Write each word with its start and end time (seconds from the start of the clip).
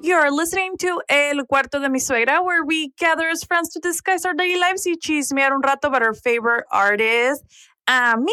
You're 0.00 0.30
listening 0.32 0.76
to 0.78 1.00
El 1.08 1.44
Cuarto 1.44 1.80
de 1.80 1.88
mi 1.88 1.98
Suegra, 1.98 2.44
where 2.44 2.64
we 2.64 2.92
gather 2.98 3.28
as 3.28 3.44
friends 3.44 3.68
to 3.70 3.78
discuss 3.78 4.24
our 4.24 4.34
daily 4.34 4.58
lives 4.58 4.86
y 4.86 4.96
chismear 4.96 5.52
un 5.52 5.62
rato 5.62 5.88
about 5.88 6.02
our 6.02 6.14
favorite 6.14 6.64
artists. 6.70 7.44
Amigos, 7.86 8.28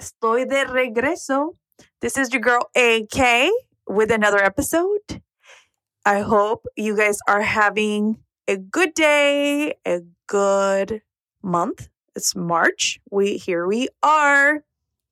estoy 0.00 0.48
de 0.48 0.64
regreso. 0.66 1.56
This 2.00 2.16
is 2.16 2.32
your 2.32 2.40
girl 2.40 2.68
AK 2.76 3.50
with 3.88 4.10
another 4.10 4.42
episode. 4.42 5.22
I 6.04 6.20
hope 6.20 6.66
you 6.76 6.96
guys 6.96 7.18
are 7.28 7.42
having 7.42 8.21
a 8.48 8.56
good 8.56 8.94
day, 8.94 9.74
a 9.86 10.00
good 10.26 11.02
month. 11.42 11.88
It's 12.14 12.34
March. 12.34 13.00
We 13.10 13.36
here 13.36 13.66
we 13.66 13.88
are. 14.02 14.64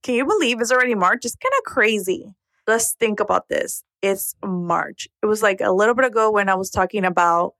Can 0.02 0.14
you 0.14 0.27
believe 0.27 0.60
it's 0.60 0.73
already 0.73 0.95
March? 0.95 1.24
It's 1.24 1.37
kind 1.37 1.52
of 1.59 1.64
crazy. 1.64 2.34
Let's 2.66 2.95
think 2.95 3.20
about 3.20 3.48
this. 3.48 3.84
It's 4.02 4.34
March. 4.45 5.09
It 5.23 5.27
was 5.27 5.42
like 5.42 5.60
a 5.60 5.73
little 5.73 5.95
bit 5.95 6.06
ago 6.06 6.30
when 6.30 6.48
I 6.48 6.54
was 6.54 6.70
talking 6.70 7.04
about 7.04 7.54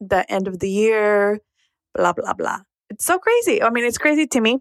the 0.00 0.30
end 0.30 0.48
of 0.48 0.58
the 0.58 0.70
year, 0.70 1.40
blah, 1.94 2.12
blah, 2.12 2.34
blah. 2.34 2.60
It's 2.90 3.04
so 3.04 3.18
crazy. 3.18 3.62
I 3.62 3.70
mean, 3.70 3.84
it's 3.84 3.98
crazy 3.98 4.26
to 4.26 4.40
me. 4.40 4.60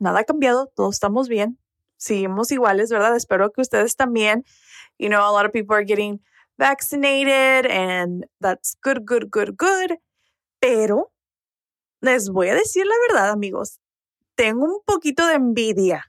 Nada 0.00 0.24
cambiado. 0.24 0.66
Todos 0.76 0.98
estamos 0.98 1.28
bien. 1.28 1.56
Seguimos 1.98 2.50
iguales, 2.50 2.90
¿verdad? 2.90 3.16
Espero 3.16 3.50
que 3.50 3.62
ustedes 3.62 3.96
también. 3.96 4.42
You 4.98 5.08
know, 5.08 5.20
a 5.20 5.32
lot 5.32 5.46
of 5.46 5.52
people 5.52 5.74
are 5.74 5.84
getting 5.84 6.20
vaccinated 6.58 7.66
and 7.66 8.24
that's 8.40 8.76
good, 8.82 9.04
good, 9.04 9.30
good, 9.30 9.56
good. 9.56 9.96
Pero 10.60 11.10
les 12.00 12.28
voy 12.28 12.48
a 12.48 12.54
decir 12.54 12.84
la 12.86 12.94
verdad, 13.08 13.32
amigos. 13.32 13.78
Tengo 14.36 14.64
un 14.64 14.80
poquito 14.86 15.26
de 15.26 15.34
envidia 15.34 16.02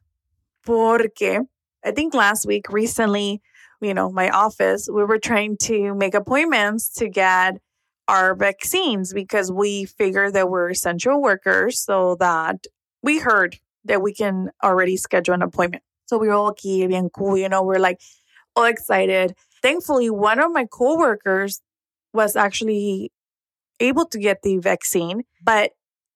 porque 0.65 1.39
I 1.83 1.91
think 1.91 2.13
last 2.13 2.45
week, 2.45 2.69
recently, 2.69 3.41
you 3.81 3.93
know, 3.93 4.11
my 4.11 4.29
office, 4.29 4.89
we 4.91 5.03
were 5.05 5.19
trying 5.19 5.57
to 5.63 5.93
make 5.95 6.13
appointments 6.13 6.89
to 6.95 7.07
get 7.07 7.57
our 8.07 8.35
vaccines 8.35 9.13
because 9.13 9.51
we 9.51 9.85
figure 9.85 10.31
that 10.31 10.49
we're 10.49 10.69
essential 10.69 11.21
workers 11.21 11.79
so 11.79 12.15
that 12.19 12.65
we 13.01 13.19
heard 13.19 13.57
that 13.85 14.01
we 14.01 14.13
can 14.13 14.49
already 14.63 14.97
schedule 14.97 15.33
an 15.33 15.41
appointment. 15.41 15.83
So 16.07 16.17
we 16.17 16.27
were 16.27 16.33
all 16.33 16.53
aquí, 16.53 16.87
bien 16.87 17.09
cool, 17.13 17.37
you 17.37 17.49
know, 17.49 17.63
we're 17.63 17.79
like 17.79 17.99
all 18.55 18.65
excited. 18.65 19.33
Thankfully, 19.61 20.09
one 20.09 20.39
of 20.39 20.51
my 20.51 20.65
coworkers 20.65 21.61
was 22.13 22.35
actually 22.35 23.11
able 23.79 24.05
to 24.07 24.19
get 24.19 24.41
the 24.41 24.57
vaccine, 24.57 25.23
but 25.43 25.71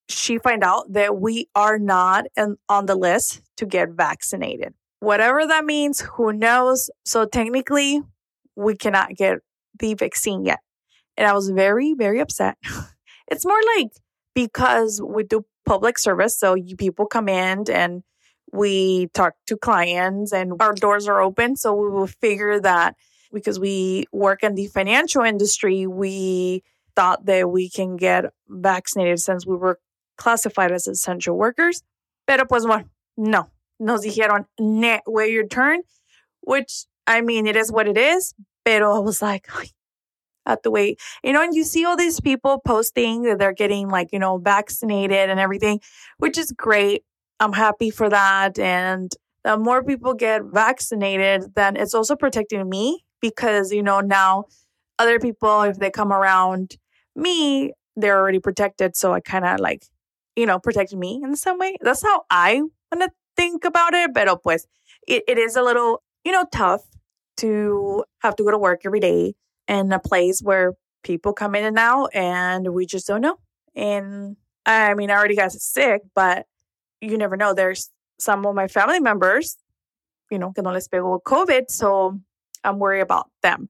she 0.09 0.38
find 0.38 0.64
out 0.64 0.92
that 0.94 1.20
we 1.20 1.48
are 1.56 1.80
not 1.80 2.26
in, 2.36 2.58
on 2.67 2.86
the 2.86 2.95
list 2.95 3.42
to 3.58 3.66
get 3.66 3.90
vaccinated. 3.92 4.73
Whatever 5.00 5.48
that 5.48 5.66
means, 5.66 6.02
who 6.02 6.34
knows? 6.34 6.89
So 7.06 7.26
technically, 7.26 8.02
we 8.56 8.76
cannot 8.76 9.16
get 9.16 9.39
the 9.80 9.94
vaccine 9.94 10.45
yet. 10.45 10.59
And 11.17 11.28
I 11.28 11.34
was 11.34 11.50
very, 11.50 11.94
very 11.94 12.20
upset. 12.20 12.58
it's 13.28 13.45
more 13.45 13.59
like 13.78 13.92
because 14.36 15.02
we 15.04 15.23
do 15.23 15.45
public 15.66 15.98
service. 15.98 16.38
So 16.39 16.56
you 16.56 16.76
people 16.76 17.06
come 17.06 17.30
in 17.30 17.66
and 17.72 18.04
we 18.52 19.08
talk 19.14 19.34
to 19.48 19.58
clients 19.58 20.34
and 20.34 20.54
our 20.59 20.73
doors 20.73 21.08
are 21.08 21.22
open. 21.22 21.56
So 21.56 21.73
we 21.73 21.89
will 21.89 22.08
figure 22.08 22.59
that 22.59 22.95
because 23.34 23.59
we 23.59 24.06
work 24.12 24.44
in 24.44 24.56
the 24.56 24.67
financial 24.67 25.23
industry, 25.23 25.88
we 25.88 26.64
thought 26.95 27.25
that 27.25 27.50
we 27.50 27.70
can 27.70 27.97
get 27.97 28.25
vaccinated 28.47 29.20
since 29.20 29.45
we 29.45 29.56
were 29.56 29.80
classified 30.17 30.72
as 30.72 30.88
essential 30.88 31.38
workers. 31.38 31.83
Pero 32.28 32.45
pues 32.45 32.66
bueno, 32.66 32.86
no. 33.17 33.50
Nos 33.80 34.06
dijeron, 34.06 34.45
ne, 34.59 35.02
wait 35.08 35.33
your 35.33 35.48
turn, 35.48 35.81
which 36.42 36.86
I 37.08 37.21
mean, 37.21 37.48
it 37.48 37.55
is 37.55 37.71
what 37.71 37.88
it 37.88 37.98
is. 37.98 38.33
Pero 38.64 38.95
I 38.95 38.99
was 38.99 39.21
like, 39.21 39.48
I 39.49 39.70
have 40.45 40.61
to 40.61 40.71
wait. 40.71 40.99
You 41.23 41.33
know, 41.33 41.42
and 41.42 41.55
you 41.55 41.64
see 41.64 41.83
all 41.86 41.98
these 41.98 42.20
people 42.20 42.61
posting 42.64 43.23
that 43.23 43.39
they're 43.39 43.54
getting 43.54 43.89
like, 43.89 44.10
you 44.11 44.20
know, 44.20 44.37
vaccinated 44.37 45.30
and 45.30 45.39
everything, 45.39 45.82
which 46.17 46.37
is 46.37 46.52
great. 46.52 47.04
I'm 47.39 47.54
happy 47.54 47.89
for 47.89 48.08
that. 48.10 48.60
And 48.60 49.11
the 49.43 49.58
more 49.58 49.83
people 49.83 50.14
get 50.14 50.43
vaccinated, 50.43 51.55
then 51.55 51.76
it's 51.76 51.95
also 51.95 52.16
protecting 52.16 52.70
me 52.70 53.04
because, 53.20 53.71
you 53.71 53.82
know, 53.82 53.99
now 53.99 54.45
other 55.02 55.20
people, 55.20 55.64
if 55.64 55.78
they 55.80 55.89
come 55.89 56.14
around 56.14 56.78
me, 57.16 57.73
they're 57.95 58.17
already 58.17 58.39
protected. 58.39 58.95
So 58.95 59.14
I 59.14 59.20
kind 59.20 59.45
of 59.45 59.60
like, 59.60 59.86
you 60.36 60.45
know, 60.45 60.60
protect 60.60 60.94
me 60.94 61.20
in 61.23 61.36
some 61.36 61.58
way. 61.58 61.78
That's 61.82 62.04
how 62.04 62.23
I 62.30 62.62
want 62.92 63.02
to 63.04 63.10
think 63.36 63.66
about 63.66 63.94
it. 63.94 64.14
Pero 64.14 64.38
pues, 64.38 64.67
it, 65.08 65.23
it 65.28 65.38
is 65.38 65.56
a 65.56 65.64
little, 65.64 66.04
you 66.23 66.32
know, 66.32 66.45
tough 66.52 66.84
to 67.38 68.04
have 68.20 68.36
to 68.36 68.44
go 68.44 68.52
to 68.52 68.58
work 68.58 68.82
every 68.86 69.00
day 69.00 69.34
in 69.67 69.92
a 69.92 70.00
place 70.00 70.42
where 70.42 70.73
people 71.04 71.34
come 71.34 71.56
in 71.56 71.66
and 71.66 71.80
out 71.80 72.10
and 72.14 72.73
we 72.73 72.86
just 72.86 73.08
don't 73.08 73.22
know. 73.22 73.38
And 73.76 74.38
I 74.66 74.94
mean, 74.94 75.10
I 75.10 75.16
already 75.16 75.36
got 75.36 75.52
sick, 75.52 76.02
but 76.14 76.45
you 77.02 77.17
never 77.17 77.36
know. 77.36 77.54
There's 77.54 77.90
some 78.20 78.45
of 78.45 78.54
my 78.54 78.67
family 78.67 79.00
members, 79.00 79.58
you 80.30 80.38
know, 80.38 80.52
que 80.52 80.61
no 80.61 80.72
les 80.72 80.88
pegó 80.88 81.20
COVID, 81.26 81.72
so 81.72 82.20
I'm 82.64 82.78
worried 82.78 83.02
about 83.02 83.32
them. 83.42 83.70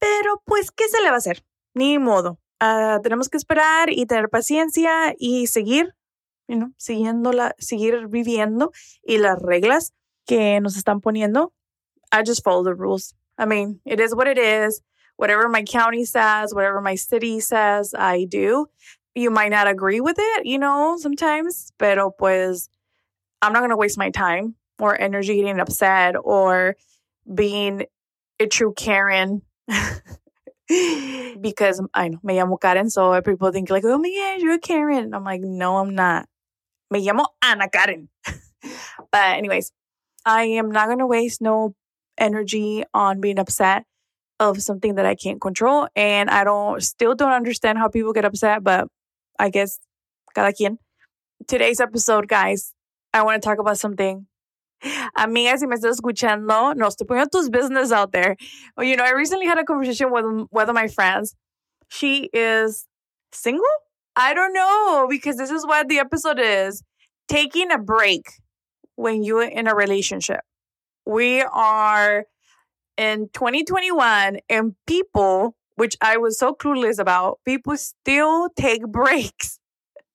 Pero 0.00 0.42
pues, 0.44 0.72
¿qué 0.72 0.88
se 0.88 1.00
le 1.00 1.10
va 1.10 1.14
a 1.14 1.18
hacer? 1.18 1.44
Ni 1.74 1.98
modo. 1.98 2.40
Uh, 2.60 3.00
tenemos 3.02 3.28
que 3.28 3.36
esperar 3.36 3.90
y 3.90 4.06
tener 4.06 4.28
paciencia 4.28 5.14
y 5.16 5.46
seguir, 5.46 5.94
you 6.48 6.56
know, 6.56 6.72
siguiendo 6.76 7.32
la, 7.32 7.54
seguir 7.58 8.08
viviendo 8.08 8.72
y 9.02 9.18
las 9.18 9.40
reglas 9.40 9.94
que 10.26 10.60
nos 10.60 10.76
están 10.76 11.00
poniendo. 11.00 11.52
I 12.12 12.22
just 12.26 12.42
follow 12.42 12.64
the 12.64 12.74
rules. 12.74 13.14
I 13.38 13.46
mean, 13.46 13.80
it 13.84 14.00
is 14.00 14.14
what 14.14 14.26
it 14.26 14.38
is. 14.38 14.82
Whatever 15.16 15.48
my 15.48 15.62
county 15.62 16.04
says, 16.04 16.52
whatever 16.52 16.80
my 16.80 16.96
city 16.96 17.40
says, 17.40 17.94
I 17.94 18.26
do 18.26 18.68
you 19.14 19.30
might 19.30 19.50
not 19.50 19.68
agree 19.68 20.00
with 20.00 20.16
it, 20.18 20.46
you 20.46 20.58
know, 20.58 20.96
sometimes, 20.98 21.72
pero 21.78 22.10
pues 22.10 22.68
I'm 23.42 23.52
not 23.52 23.60
going 23.60 23.70
to 23.70 23.76
waste 23.76 23.98
my 23.98 24.10
time 24.10 24.54
or 24.78 25.00
energy 25.00 25.36
getting 25.36 25.60
upset 25.60 26.14
or 26.22 26.76
being 27.32 27.86
a 28.38 28.46
true 28.46 28.72
Karen 28.76 29.42
because 31.40 31.82
I 31.94 32.08
know 32.08 32.18
me 32.22 32.34
llamo 32.34 32.60
Karen, 32.60 32.90
so 32.90 33.20
people 33.22 33.50
think 33.52 33.70
like, 33.70 33.84
oh 33.84 33.98
my 33.98 34.08
God, 34.10 34.42
you're 34.42 34.54
a 34.54 34.58
Karen. 34.58 35.14
I'm 35.14 35.24
like, 35.24 35.40
no, 35.40 35.78
I'm 35.78 35.94
not. 35.94 36.28
Me 36.90 37.06
llamo 37.06 37.26
Ana 37.42 37.68
Karen. 37.68 38.08
but 39.12 39.36
anyways, 39.36 39.72
I 40.24 40.44
am 40.44 40.70
not 40.70 40.86
going 40.86 40.98
to 40.98 41.06
waste 41.06 41.40
no 41.40 41.74
energy 42.18 42.84
on 42.92 43.20
being 43.20 43.38
upset 43.38 43.84
of 44.38 44.62
something 44.62 44.94
that 44.94 45.06
I 45.06 45.14
can't 45.14 45.40
control. 45.40 45.88
And 45.96 46.30
I 46.30 46.44
don't 46.44 46.82
still 46.82 47.14
don't 47.14 47.32
understand 47.32 47.78
how 47.78 47.88
people 47.88 48.12
get 48.12 48.24
upset, 48.24 48.62
but 48.62 48.88
I 49.38 49.50
guess 49.50 49.78
cada 50.34 50.52
quien. 50.52 50.78
Today's 51.46 51.80
episode, 51.80 52.28
guys, 52.28 52.74
I 53.12 53.22
want 53.22 53.42
to 53.42 53.46
talk 53.46 53.58
about 53.58 53.78
something. 53.78 54.26
Amiga, 55.16 55.58
si 55.58 55.66
me 55.66 55.76
estás 55.76 55.98
escuchando, 55.98 56.74
no 56.74 56.86
estoy 56.86 57.06
poniendo 57.06 57.30
tus 57.30 57.48
business 57.48 57.92
out 57.92 58.12
there. 58.12 58.36
Well, 58.76 58.86
you 58.86 58.96
know, 58.96 59.04
I 59.04 59.10
recently 59.12 59.46
had 59.46 59.58
a 59.58 59.64
conversation 59.64 60.10
with 60.10 60.24
one 60.50 60.68
of 60.68 60.74
my 60.74 60.88
friends. 60.88 61.34
She 61.88 62.30
is 62.32 62.86
single? 63.32 63.64
I 64.16 64.34
don't 64.34 64.52
know 64.52 65.06
because 65.08 65.36
this 65.36 65.50
is 65.50 65.66
what 65.66 65.88
the 65.88 65.98
episode 65.98 66.38
is 66.38 66.82
taking 67.28 67.70
a 67.70 67.78
break 67.78 68.26
when 68.96 69.22
you're 69.22 69.42
in 69.42 69.66
a 69.68 69.74
relationship. 69.74 70.40
We 71.06 71.42
are 71.42 72.26
in 72.96 73.28
2021 73.32 74.38
and 74.48 74.74
people 74.86 75.56
which 75.80 75.96
I 76.02 76.18
was 76.18 76.38
so 76.38 76.52
clueless 76.52 76.98
about, 76.98 77.38
people 77.46 77.74
still 77.78 78.50
take 78.50 78.86
breaks. 78.86 79.58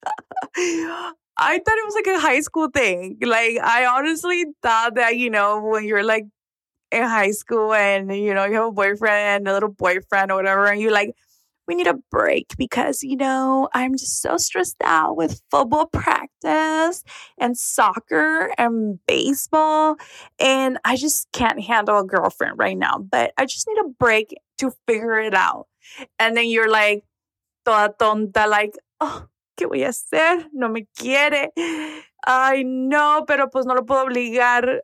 I 1.37 1.57
thought 1.57 1.77
it 1.77 1.85
was 1.85 1.95
like 1.95 2.07
a 2.07 2.19
high 2.19 2.39
school 2.41 2.69
thing. 2.69 3.17
Like, 3.21 3.57
I 3.61 3.85
honestly 3.85 4.45
thought 4.61 4.95
that, 4.95 5.17
you 5.17 5.29
know, 5.29 5.61
when 5.61 5.83
you're 5.85 6.03
like 6.03 6.25
in 6.91 7.03
high 7.03 7.31
school 7.31 7.73
and, 7.73 8.15
you 8.15 8.33
know, 8.33 8.45
you 8.45 8.55
have 8.55 8.67
a 8.67 8.71
boyfriend, 8.71 9.47
a 9.47 9.53
little 9.53 9.69
boyfriend 9.69 10.31
or 10.31 10.35
whatever, 10.35 10.67
and 10.67 10.81
you're 10.81 10.91
like, 10.91 11.11
we 11.67 11.75
need 11.75 11.87
a 11.87 11.99
break 12.11 12.55
because, 12.57 13.03
you 13.03 13.17
know, 13.17 13.69
I'm 13.73 13.93
just 13.93 14.21
so 14.21 14.37
stressed 14.37 14.77
out 14.83 15.17
with 15.17 15.41
football 15.49 15.87
practice 15.87 17.03
and 17.39 17.57
soccer 17.57 18.51
and 18.57 18.99
baseball. 19.07 19.97
And 20.39 20.77
I 20.85 20.95
just 20.95 21.27
can't 21.33 21.61
handle 21.61 21.99
a 21.99 22.05
girlfriend 22.05 22.59
right 22.59 22.77
now, 22.77 22.99
but 22.99 23.33
I 23.37 23.45
just 23.45 23.67
need 23.67 23.79
a 23.83 23.89
break 23.89 24.35
to 24.59 24.71
figure 24.87 25.19
it 25.19 25.33
out. 25.33 25.67
And 26.19 26.37
then 26.37 26.47
you're 26.49 26.69
like, 26.69 27.03
toda 27.65 27.93
tonta, 27.99 28.47
like, 28.47 28.75
oh, 29.01 29.27
¿qué 29.55 29.65
voy 29.65 29.83
a 29.83 29.89
hacer? 29.89 30.49
No 30.51 30.69
me 30.69 30.85
quiere. 30.95 31.51
Ay, 32.25 32.63
no, 32.65 33.25
pero 33.27 33.49
pues 33.49 33.65
no 33.65 33.75
lo 33.75 33.85
puedo 33.85 34.03
obligar, 34.03 34.83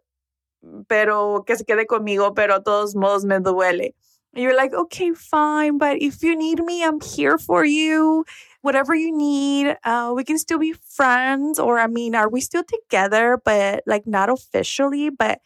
pero 0.87 1.43
que 1.45 1.55
se 1.55 1.65
quede 1.65 1.85
conmigo, 1.87 2.33
pero 2.33 2.55
de 2.55 2.63
todos 2.63 2.95
modos 2.95 3.25
me 3.25 3.39
duele. 3.39 3.95
And 4.33 4.43
you're 4.43 4.55
like, 4.55 4.73
okay, 4.73 5.11
fine, 5.13 5.77
but 5.77 5.97
if 5.99 6.23
you 6.23 6.37
need 6.37 6.63
me, 6.63 6.83
I'm 6.83 7.01
here 7.01 7.37
for 7.37 7.65
you. 7.65 8.23
whatever 8.61 8.93
you 8.95 9.15
need, 9.15 9.75
uh, 9.83 10.13
we 10.15 10.23
can 10.23 10.37
still 10.37 10.59
be 10.59 10.73
friends. 10.73 11.59
Or, 11.59 11.79
I 11.79 11.87
mean, 11.87 12.15
are 12.15 12.29
we 12.29 12.41
still 12.41 12.63
together, 12.63 13.39
but 13.43 13.83
like 13.85 14.07
not 14.07 14.29
officially? 14.29 15.09
But 15.09 15.41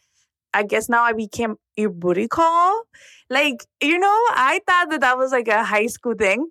I 0.54 0.62
guess 0.62 0.88
now 0.88 1.02
I 1.02 1.12
became 1.12 1.56
your 1.76 1.90
booty 1.90 2.28
call. 2.28 2.84
Like, 3.28 3.64
you 3.82 3.98
know, 3.98 4.18
I 4.30 4.60
thought 4.66 4.90
that 4.90 5.00
that 5.00 5.18
was 5.18 5.32
like 5.32 5.48
a 5.48 5.64
high 5.64 5.86
school 5.86 6.14
thing. 6.14 6.50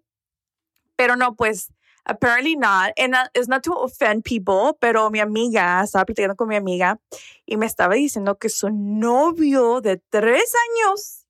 Pero 0.98 1.16
no, 1.16 1.31
pues, 1.31 1.69
apparently 2.06 2.56
not. 2.56 2.94
And 2.98 3.16
it's 3.34 3.48
not 3.48 3.63
to 3.63 3.74
offend 3.74 4.24
people, 4.24 4.78
pero 4.80 5.10
mi 5.10 5.19
amiga, 5.19 5.81
estaba 5.84 6.06
platicando 6.06 6.36
con 6.36 6.48
mi 6.48 6.56
amiga 6.56 7.00
y 7.46 7.57
me 7.57 7.66
estaba 7.66 7.96
diciendo 7.96 8.38
que 8.40 8.50
su 8.50 8.69
novio 8.69 9.81
de 9.81 10.02
tres 10.10 10.54
años 10.69 11.25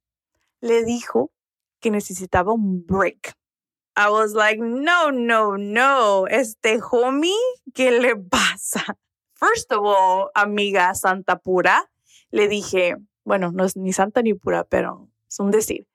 le 0.61 0.83
dijo 0.83 1.31
que 1.79 1.91
necesitaba 1.91 2.53
un 2.53 2.85
break. 2.85 3.35
I 3.97 4.09
was 4.09 4.33
like, 4.33 4.59
no, 4.59 5.11
no, 5.11 5.55
no. 5.55 6.27
Este 6.27 6.79
homie, 6.91 7.37
¿qué 7.73 7.91
le 7.91 8.15
pasa? 8.15 8.97
First 9.35 9.71
of 9.71 9.85
all, 9.85 10.31
amiga 10.33 10.93
santa 10.95 11.37
pura, 11.37 11.89
le 12.31 12.47
dije, 12.47 12.95
bueno, 13.23 13.51
no 13.51 13.63
es 13.63 13.77
ni 13.77 13.93
santa 13.93 14.21
ni 14.21 14.33
pura, 14.33 14.65
pero 14.65 15.09
es 15.29 15.39
un 15.39 15.51
decir. 15.51 15.87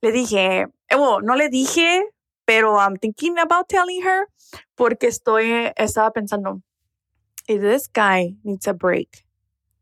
Le 0.00 0.12
dije, 0.12 0.68
eh, 0.88 0.96
bueno, 0.96 1.20
no 1.20 1.34
le 1.34 1.48
dije, 1.48 2.04
pero 2.48 2.78
I'm 2.78 2.96
thinking 2.96 3.38
about 3.38 3.68
telling 3.68 4.00
her 4.04 4.26
porque 4.74 5.08
estoy, 5.08 5.70
estaba 5.76 6.14
pensando, 6.14 6.62
this 7.46 7.88
guy 7.88 8.36
needs 8.42 8.66
a 8.66 8.72
break. 8.72 9.26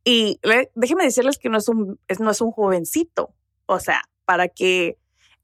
Y 0.04 0.40
le, 0.42 0.72
déjenme 0.74 1.04
decirles 1.04 1.38
que 1.38 1.48
no 1.48 1.58
es 1.58 1.68
un, 1.68 2.00
es, 2.08 2.18
no 2.18 2.28
es 2.28 2.40
un 2.40 2.50
jovencito. 2.50 3.32
O 3.66 3.78
sea, 3.78 4.02
para 4.24 4.48
que 4.48 4.98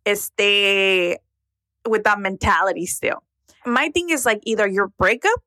esté 0.05 1.21
with 1.89 2.03
that 2.03 2.19
mentality 2.19 2.87
still. 2.87 3.23
My 3.65 3.89
thing 3.91 4.11
is 4.11 4.27
like 4.27 4.41
either 4.45 4.67
your 4.67 4.89
breakup, 4.89 5.45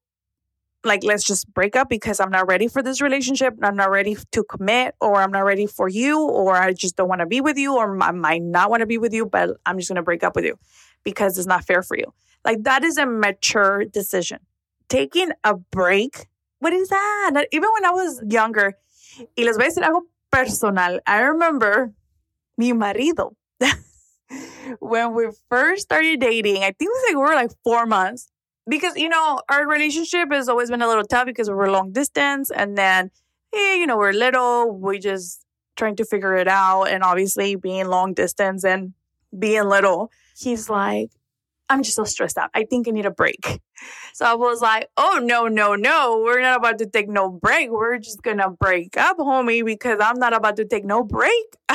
like 0.85 1.03
let's 1.03 1.23
just 1.23 1.51
break 1.53 1.75
up 1.75 1.89
because 1.89 2.19
I'm 2.19 2.31
not 2.31 2.47
ready 2.47 2.67
for 2.67 2.81
this 2.81 3.01
relationship, 3.01 3.55
I'm 3.61 3.75
not 3.75 3.89
ready 3.89 4.15
to 4.31 4.43
commit, 4.43 4.95
or 5.01 5.21
I'm 5.21 5.31
not 5.31 5.43
ready 5.43 5.65
for 5.65 5.89
you, 5.89 6.21
or 6.21 6.55
I 6.55 6.73
just 6.73 6.95
don't 6.95 7.09
want 7.09 7.19
to 7.19 7.25
be 7.25 7.41
with 7.41 7.57
you, 7.57 7.75
or 7.75 8.01
I 8.01 8.11
might 8.11 8.43
not 8.43 8.69
want 8.69 8.81
to 8.81 8.85
be 8.85 8.97
with 8.97 9.13
you, 9.13 9.25
but 9.25 9.49
I'm 9.65 9.77
just 9.77 9.89
going 9.89 9.97
to 9.97 10.03
break 10.03 10.23
up 10.23 10.35
with 10.35 10.45
you 10.45 10.57
because 11.03 11.37
it's 11.37 11.47
not 11.47 11.65
fair 11.65 11.81
for 11.81 11.97
you. 11.97 12.13
Like 12.43 12.63
that 12.63 12.83
is 12.83 12.97
a 12.97 13.05
mature 13.05 13.85
decision. 13.85 14.39
Taking 14.87 15.31
a 15.43 15.55
break, 15.55 16.27
what 16.59 16.73
is 16.73 16.89
that? 16.89 17.47
Even 17.51 17.69
when 17.73 17.85
I 17.85 17.91
was 17.91 18.21
younger, 18.29 18.75
y 19.37 19.43
les 19.43 19.57
voy 19.57 19.65
a 19.65 19.69
decir 19.69 19.83
algo 19.83 20.01
personal. 20.31 20.99
I 21.07 21.21
remember 21.21 21.93
mi 22.57 22.73
marido. 22.73 23.35
when 24.79 25.13
we 25.13 25.27
first 25.49 25.83
started 25.83 26.19
dating, 26.19 26.63
I 26.63 26.71
think 26.71 26.81
it 26.81 26.87
was 26.89 27.03
like 27.07 27.15
we 27.15 27.21
were 27.21 27.35
like 27.35 27.51
four 27.63 27.85
months 27.85 28.29
because 28.67 28.95
you 28.95 29.09
know 29.09 29.39
our 29.49 29.67
relationship 29.67 30.31
has 30.31 30.49
always 30.49 30.69
been 30.69 30.81
a 30.81 30.87
little 30.87 31.03
tough 31.03 31.25
because 31.25 31.49
we 31.49 31.55
were 31.55 31.69
long 31.71 31.91
distance, 31.91 32.51
and 32.51 32.77
then 32.77 33.11
hey, 33.51 33.77
you 33.79 33.87
know 33.87 33.97
we're 33.97 34.13
little, 34.13 34.71
we 34.71 34.99
just 34.99 35.45
trying 35.75 35.95
to 35.97 36.05
figure 36.05 36.35
it 36.35 36.47
out, 36.47 36.85
and 36.85 37.03
obviously 37.03 37.55
being 37.55 37.87
long 37.87 38.13
distance 38.13 38.63
and 38.63 38.93
being 39.37 39.63
little, 39.65 40.11
he's 40.37 40.69
like. 40.69 41.11
I'm 41.67 41.81
just 41.81 41.95
so 41.95 42.03
stressed 42.03 42.37
out. 42.37 42.51
I 42.53 42.63
think 42.63 42.87
I 42.87 42.91
need 42.91 43.07
a 43.07 43.11
break. 43.11 43.59
So 44.13 44.23
I 44.23 44.35
was 44.35 44.61
like, 44.61 44.87
oh, 44.97 45.19
no, 45.21 45.47
no, 45.47 45.73
no. 45.75 46.21
We're 46.23 46.39
not 46.39 46.57
about 46.57 46.77
to 46.77 46.85
take 46.85 47.09
no 47.09 47.29
break. 47.29 47.71
We're 47.71 47.97
just 47.97 48.21
to 48.23 48.49
break 48.59 48.95
up, 48.97 49.17
homie, 49.17 49.65
because 49.65 49.99
I'm 49.99 50.19
not 50.19 50.35
about 50.35 50.57
to 50.57 50.65
take 50.65 50.85
no 50.85 51.03
break. 51.03 51.57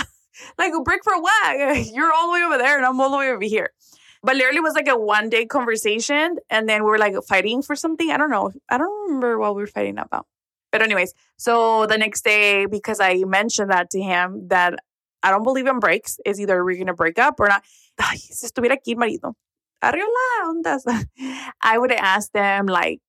like 0.59 0.73
a 0.75 0.81
break 0.83 1.05
for 1.05 1.21
what? 1.21 1.87
You're 1.93 2.13
all 2.13 2.29
the 2.29 2.35
way 2.35 2.43
over 2.45 2.59
there 2.59 2.77
and 2.77 2.87
I'm 2.87 3.01
all 3.01 3.11
the 3.11 3.17
way 3.17 3.31
over 3.31 3.45
here. 3.45 3.73
But 4.22 4.37
literally 4.37 4.61
was 4.61 4.75
like 4.75 4.88
a 4.88 4.99
one 4.99 5.31
day 5.31 5.46
conversation 5.46 6.37
and 6.50 6.69
then 6.69 6.84
we 6.84 6.90
were 6.90 6.99
like 6.99 7.14
fighting 7.26 7.62
for 7.62 7.75
something. 7.75 8.11
I 8.11 8.19
don't 8.19 8.31
know. 8.31 8.50
I 8.69 8.76
don't 8.76 9.06
remember 9.06 9.38
what 9.38 9.55
we 9.56 9.62
were 9.62 9.67
fighting 9.67 9.99
about. 9.99 10.26
But 10.72 10.82
anyways, 10.82 11.14
so 11.37 11.87
the 11.87 11.99
next 11.99 12.22
day, 12.22 12.67
because 12.67 13.00
I 13.00 13.25
mentioned 13.25 13.70
that 13.70 13.90
to 13.90 14.00
him 14.00 14.49
that 14.49 14.75
I 15.22 15.31
don't 15.31 15.43
believe 15.43 15.67
in 15.67 15.81
breaks, 15.81 16.19
is 16.25 16.40
either 16.40 16.64
we're 16.64 16.78
gonna 16.78 16.94
break 16.94 17.19
up 17.19 17.40
or 17.40 17.49
not. 17.49 17.64
Estuviera 18.00 18.76
marido. 18.96 19.34
ondas. 19.82 20.82
I 21.62 21.78
would 21.78 21.93
asked 21.93 22.32
them 22.32 22.67
like, 22.67 23.00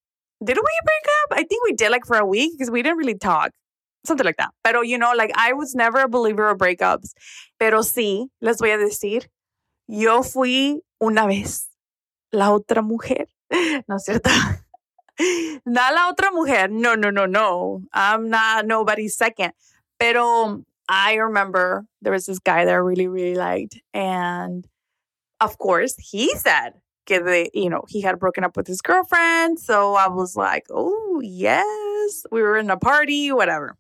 did 0.44 0.58
we 0.58 0.80
break 0.86 1.06
up? 1.24 1.38
I 1.40 1.44
think 1.44 1.64
we 1.64 1.74
did 1.74 1.92
like 1.92 2.06
for 2.06 2.18
a 2.18 2.26
week 2.26 2.54
because 2.54 2.72
we 2.72 2.82
didn't 2.82 2.98
really 2.98 3.18
talk 3.18 3.52
something 4.06 4.26
like 4.26 4.38
that. 4.38 4.52
Pero, 4.64 4.82
you 4.82 4.98
know, 4.98 5.14
like 5.16 5.32
I 5.36 5.54
was 5.54 5.76
never 5.76 6.00
a 6.00 6.10
believer 6.10 6.50
of 6.50 6.58
breakups. 6.58 7.12
Pero 7.60 7.82
sí, 7.82 8.28
les 8.42 8.60
voy 8.60 8.72
a 8.72 8.78
decir, 8.78 9.28
yo 9.88 10.24
fui 10.24 10.82
una 11.02 11.26
vez 11.26 11.70
la 12.32 12.52
otra 12.52 12.82
mujer. 12.82 13.28
No 13.88 13.98
es 13.98 14.06
cierto. 14.06 14.30
Not 15.66 15.94
la 15.94 16.10
otra 16.10 16.32
mujer. 16.32 16.70
No, 16.72 16.96
no, 16.96 17.12
no, 17.12 17.26
no. 17.26 17.82
I'm 17.94 18.30
not 18.30 18.66
nobody's 18.66 19.16
second. 19.18 19.54
Pero 20.00 20.64
I 20.88 21.16
remember 21.16 21.86
there 22.02 22.14
was 22.14 22.26
this 22.26 22.40
guy 22.40 22.66
that 22.66 22.74
I 22.74 22.78
really, 22.78 23.08
really 23.08 23.36
liked. 23.36 23.80
And 23.94 24.66
of 25.40 25.58
course, 25.58 25.96
he 25.98 26.34
said, 26.36 26.74
que 27.06 27.20
de, 27.20 27.50
you 27.54 27.70
know, 27.70 27.84
he 27.88 28.02
had 28.02 28.20
broken 28.20 28.44
up 28.44 28.56
with 28.56 28.68
his 28.68 28.82
girlfriend. 28.82 29.60
So 29.60 29.96
I 29.96 30.08
was 30.08 30.36
like, 30.36 30.66
oh, 30.70 31.22
yes. 31.24 32.26
We 32.32 32.42
were 32.42 32.58
in 32.58 32.70
a 32.70 32.78
party, 32.78 33.32
whatever. 33.32 33.78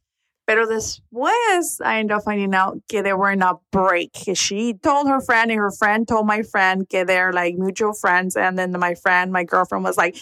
Pero 0.51 0.67
después, 0.67 1.79
I 1.81 1.99
ended 1.99 2.11
up 2.11 2.23
finding 2.25 2.53
out 2.53 2.77
que 2.89 3.01
they 3.01 3.13
were 3.13 3.31
in 3.31 3.41
a 3.41 3.53
break. 3.71 4.11
She 4.33 4.73
told 4.73 5.07
her 5.07 5.21
friend, 5.21 5.49
and 5.49 5.57
her 5.57 5.71
friend 5.71 6.05
told 6.05 6.27
my 6.27 6.41
friend 6.41 6.89
que 6.89 7.05
they're 7.05 7.31
like 7.31 7.55
mutual 7.55 7.93
friends. 7.93 8.35
And 8.35 8.59
then 8.59 8.77
my 8.77 8.95
friend, 8.95 9.31
my 9.31 9.45
girlfriend, 9.45 9.85
was 9.85 9.95
like, 9.95 10.17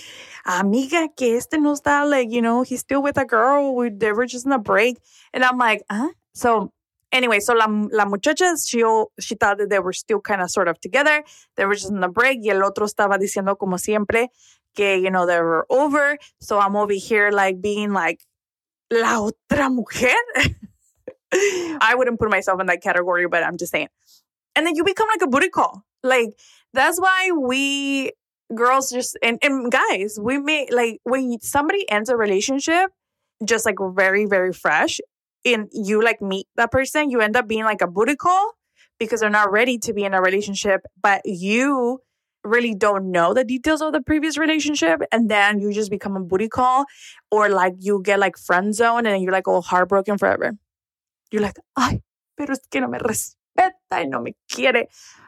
Amiga, 0.46 1.10
que 1.18 1.36
este 1.36 1.54
no 1.54 1.74
está, 1.74 2.08
like, 2.08 2.30
you 2.30 2.44
know, 2.44 2.62
he's 2.62 2.82
still 2.82 3.02
with 3.02 3.18
a 3.18 3.26
girl. 3.26 3.74
We, 3.74 3.90
they 3.90 4.12
were 4.12 4.28
just 4.28 4.46
in 4.46 4.52
a 4.52 4.60
break. 4.60 5.00
And 5.34 5.44
I'm 5.44 5.58
like, 5.58 5.82
huh? 5.90 6.10
So, 6.36 6.74
anyway, 7.12 7.40
so 7.40 7.56
la, 7.56 7.66
la 7.66 8.06
muchacha, 8.06 8.56
she, 8.64 8.84
she 9.20 9.34
thought 9.34 9.58
that 9.58 9.72
they 9.72 9.80
were 9.80 9.94
still 9.94 10.22
kind 10.22 10.44
of 10.44 10.52
sort 10.52 10.68
of 10.68 10.80
together. 10.80 11.24
They 11.58 11.66
were 11.66 11.74
just 11.74 11.90
in 11.90 12.04
a 12.04 12.08
break. 12.08 12.42
Y 12.44 12.52
el 12.52 12.64
otro 12.64 12.86
estaba 12.86 13.18
diciendo, 13.18 13.58
como 13.58 13.78
siempre, 13.78 14.28
que, 14.76 14.96
you 14.98 15.10
know, 15.10 15.26
they 15.26 15.40
were 15.40 15.66
over. 15.72 16.20
So 16.40 16.60
I'm 16.60 16.76
over 16.76 16.94
here, 16.94 17.32
like, 17.32 17.60
being 17.64 17.94
like, 17.94 18.20
la 18.92 19.30
otra 19.30 19.70
mujer. 19.74 20.16
I 21.82 21.94
wouldn't 21.96 22.20
put 22.20 22.30
myself 22.30 22.60
in 22.60 22.68
that 22.68 22.82
category, 22.82 23.28
but 23.28 23.44
I'm 23.44 23.58
just 23.58 23.72
saying. 23.72 23.90
And 24.56 24.66
then 24.66 24.76
you 24.76 24.84
become 24.84 25.08
like 25.10 25.22
a 25.22 25.28
booty 25.28 25.50
call. 25.50 25.84
Like 26.04 26.30
that's 26.74 27.00
why 27.00 27.32
we 27.32 28.14
girls 28.56 28.92
just 28.92 29.18
and, 29.22 29.38
and 29.44 29.72
guys, 29.72 30.18
we 30.22 30.40
may 30.40 30.68
like 30.72 31.00
when 31.04 31.40
somebody 31.42 31.90
ends 31.90 32.10
a 32.10 32.18
relationship 32.18 32.92
just 33.46 33.66
like 33.66 33.76
very, 33.94 34.26
very 34.26 34.52
fresh, 34.52 35.00
and 35.46 35.70
you 35.72 36.04
like 36.04 36.22
meet 36.22 36.48
that 36.56 36.72
person, 36.72 37.10
you 37.10 37.22
end 37.22 37.38
up 37.38 37.48
being 37.48 37.64
like 37.64 37.82
a 37.82 37.88
booty 37.88 38.16
call 38.16 38.54
because 39.00 39.22
they're 39.22 39.30
not 39.30 39.52
ready 39.52 39.78
to 39.78 39.94
be 39.94 40.04
in 40.04 40.14
a 40.14 40.22
relationship, 40.22 40.82
but 41.02 41.22
you 41.26 42.02
really 42.44 42.74
don't 42.74 43.12
know 43.12 43.34
the 43.34 43.44
details 43.44 43.82
of 43.82 43.92
the 43.92 44.02
previous 44.02 44.38
relationship 44.38 45.02
and 45.12 45.30
then 45.30 45.60
you 45.60 45.74
just 45.74 45.92
become 45.92 46.16
a 46.16 46.20
booty 46.20 46.48
call 46.48 46.86
or 47.32 47.50
like 47.50 47.74
you 47.80 48.02
get 48.04 48.20
like 48.20 48.38
friend 48.38 48.74
zone 48.74 49.06
and 49.06 49.22
you're 49.22 49.32
like 49.32 49.48
all 49.48 49.62
heartbroken 49.62 50.18
forever. 50.18 50.54
You're 51.32 51.42
like, 51.42 51.58
ay, 51.78 52.02
pero 52.38 52.54
es 52.54 52.62
que 52.72 52.82
no 52.82 52.88
me 52.88 52.98
respeta 52.98 53.74
y 53.92 54.04
no 54.06 54.22
me 54.22 54.36
quiere. 54.50 54.88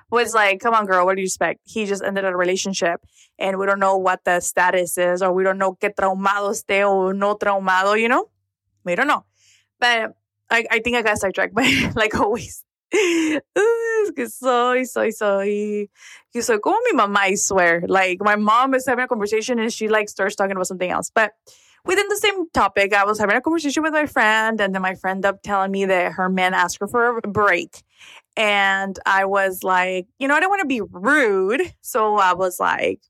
Was 0.09 0.33
like, 0.33 0.59
come 0.59 0.73
on, 0.73 0.85
girl, 0.85 1.05
what 1.05 1.15
do 1.15 1.21
you 1.21 1.25
expect? 1.25 1.61
He 1.63 1.85
just 1.85 2.03
ended 2.03 2.25
a 2.25 2.35
relationship 2.35 3.01
and 3.39 3.57
we 3.57 3.65
don't 3.65 3.79
know 3.79 3.97
what 3.97 4.25
the 4.25 4.41
status 4.41 4.97
is 4.97 5.21
or 5.21 5.31
we 5.31 5.43
don't 5.43 5.57
know 5.57 5.73
qué 5.73 5.93
traumado 5.93 6.51
esté 6.51 6.83
o 6.85 7.11
no 7.11 7.35
traumado, 7.35 7.99
you 7.99 8.09
know? 8.09 8.29
We 8.83 8.95
don't 8.95 9.07
know. 9.07 9.25
But 9.79 10.13
I, 10.49 10.65
I 10.69 10.79
think 10.79 10.97
I 10.97 11.01
got 11.01 11.17
sidetracked, 11.17 11.53
but 11.53 11.65
like 11.95 12.13
always 12.19 12.65
es 12.91 14.11
que 14.15 14.29
soy, 14.29 14.85
soy, 14.85 15.11
soy. 15.11 15.89
You 16.33 16.41
soy 16.41 16.59
como 16.59 16.77
mi 16.85 16.97
mamá, 16.97 17.31
I 17.31 17.35
swear. 17.35 17.83
Like, 17.87 18.19
my 18.21 18.35
mom 18.35 18.73
is 18.73 18.85
having 18.85 19.03
a 19.03 19.07
conversation 19.07 19.59
and 19.59 19.71
she 19.71 19.87
like 19.87 20.09
starts 20.09 20.35
talking 20.35 20.55
about 20.55 20.67
something 20.67 20.89
else. 20.89 21.11
But 21.13 21.31
within 21.85 22.07
the 22.09 22.17
same 22.17 22.49
topic, 22.51 22.93
I 22.93 23.05
was 23.05 23.19
having 23.19 23.35
a 23.35 23.41
conversation 23.41 23.83
with 23.83 23.93
my 23.93 24.05
friend, 24.05 24.59
and 24.59 24.73
then 24.73 24.81
my 24.81 24.95
friend 24.95 25.25
up 25.25 25.41
telling 25.41 25.71
me 25.71 25.85
that 25.85 26.13
her 26.13 26.29
man 26.29 26.53
asked 26.53 26.77
her 26.81 26.87
for 26.87 27.17
a 27.17 27.21
break. 27.21 27.83
And 28.37 28.97
I 29.05 29.25
was 29.25 29.63
like, 29.63 30.07
you 30.19 30.27
know, 30.27 30.35
I 30.35 30.39
don't 30.39 30.49
want 30.49 30.61
to 30.61 30.67
be 30.67 30.81
rude. 30.81 31.61
So 31.81 32.17
I 32.17 32.33
was 32.33 32.59
like, 32.59 33.01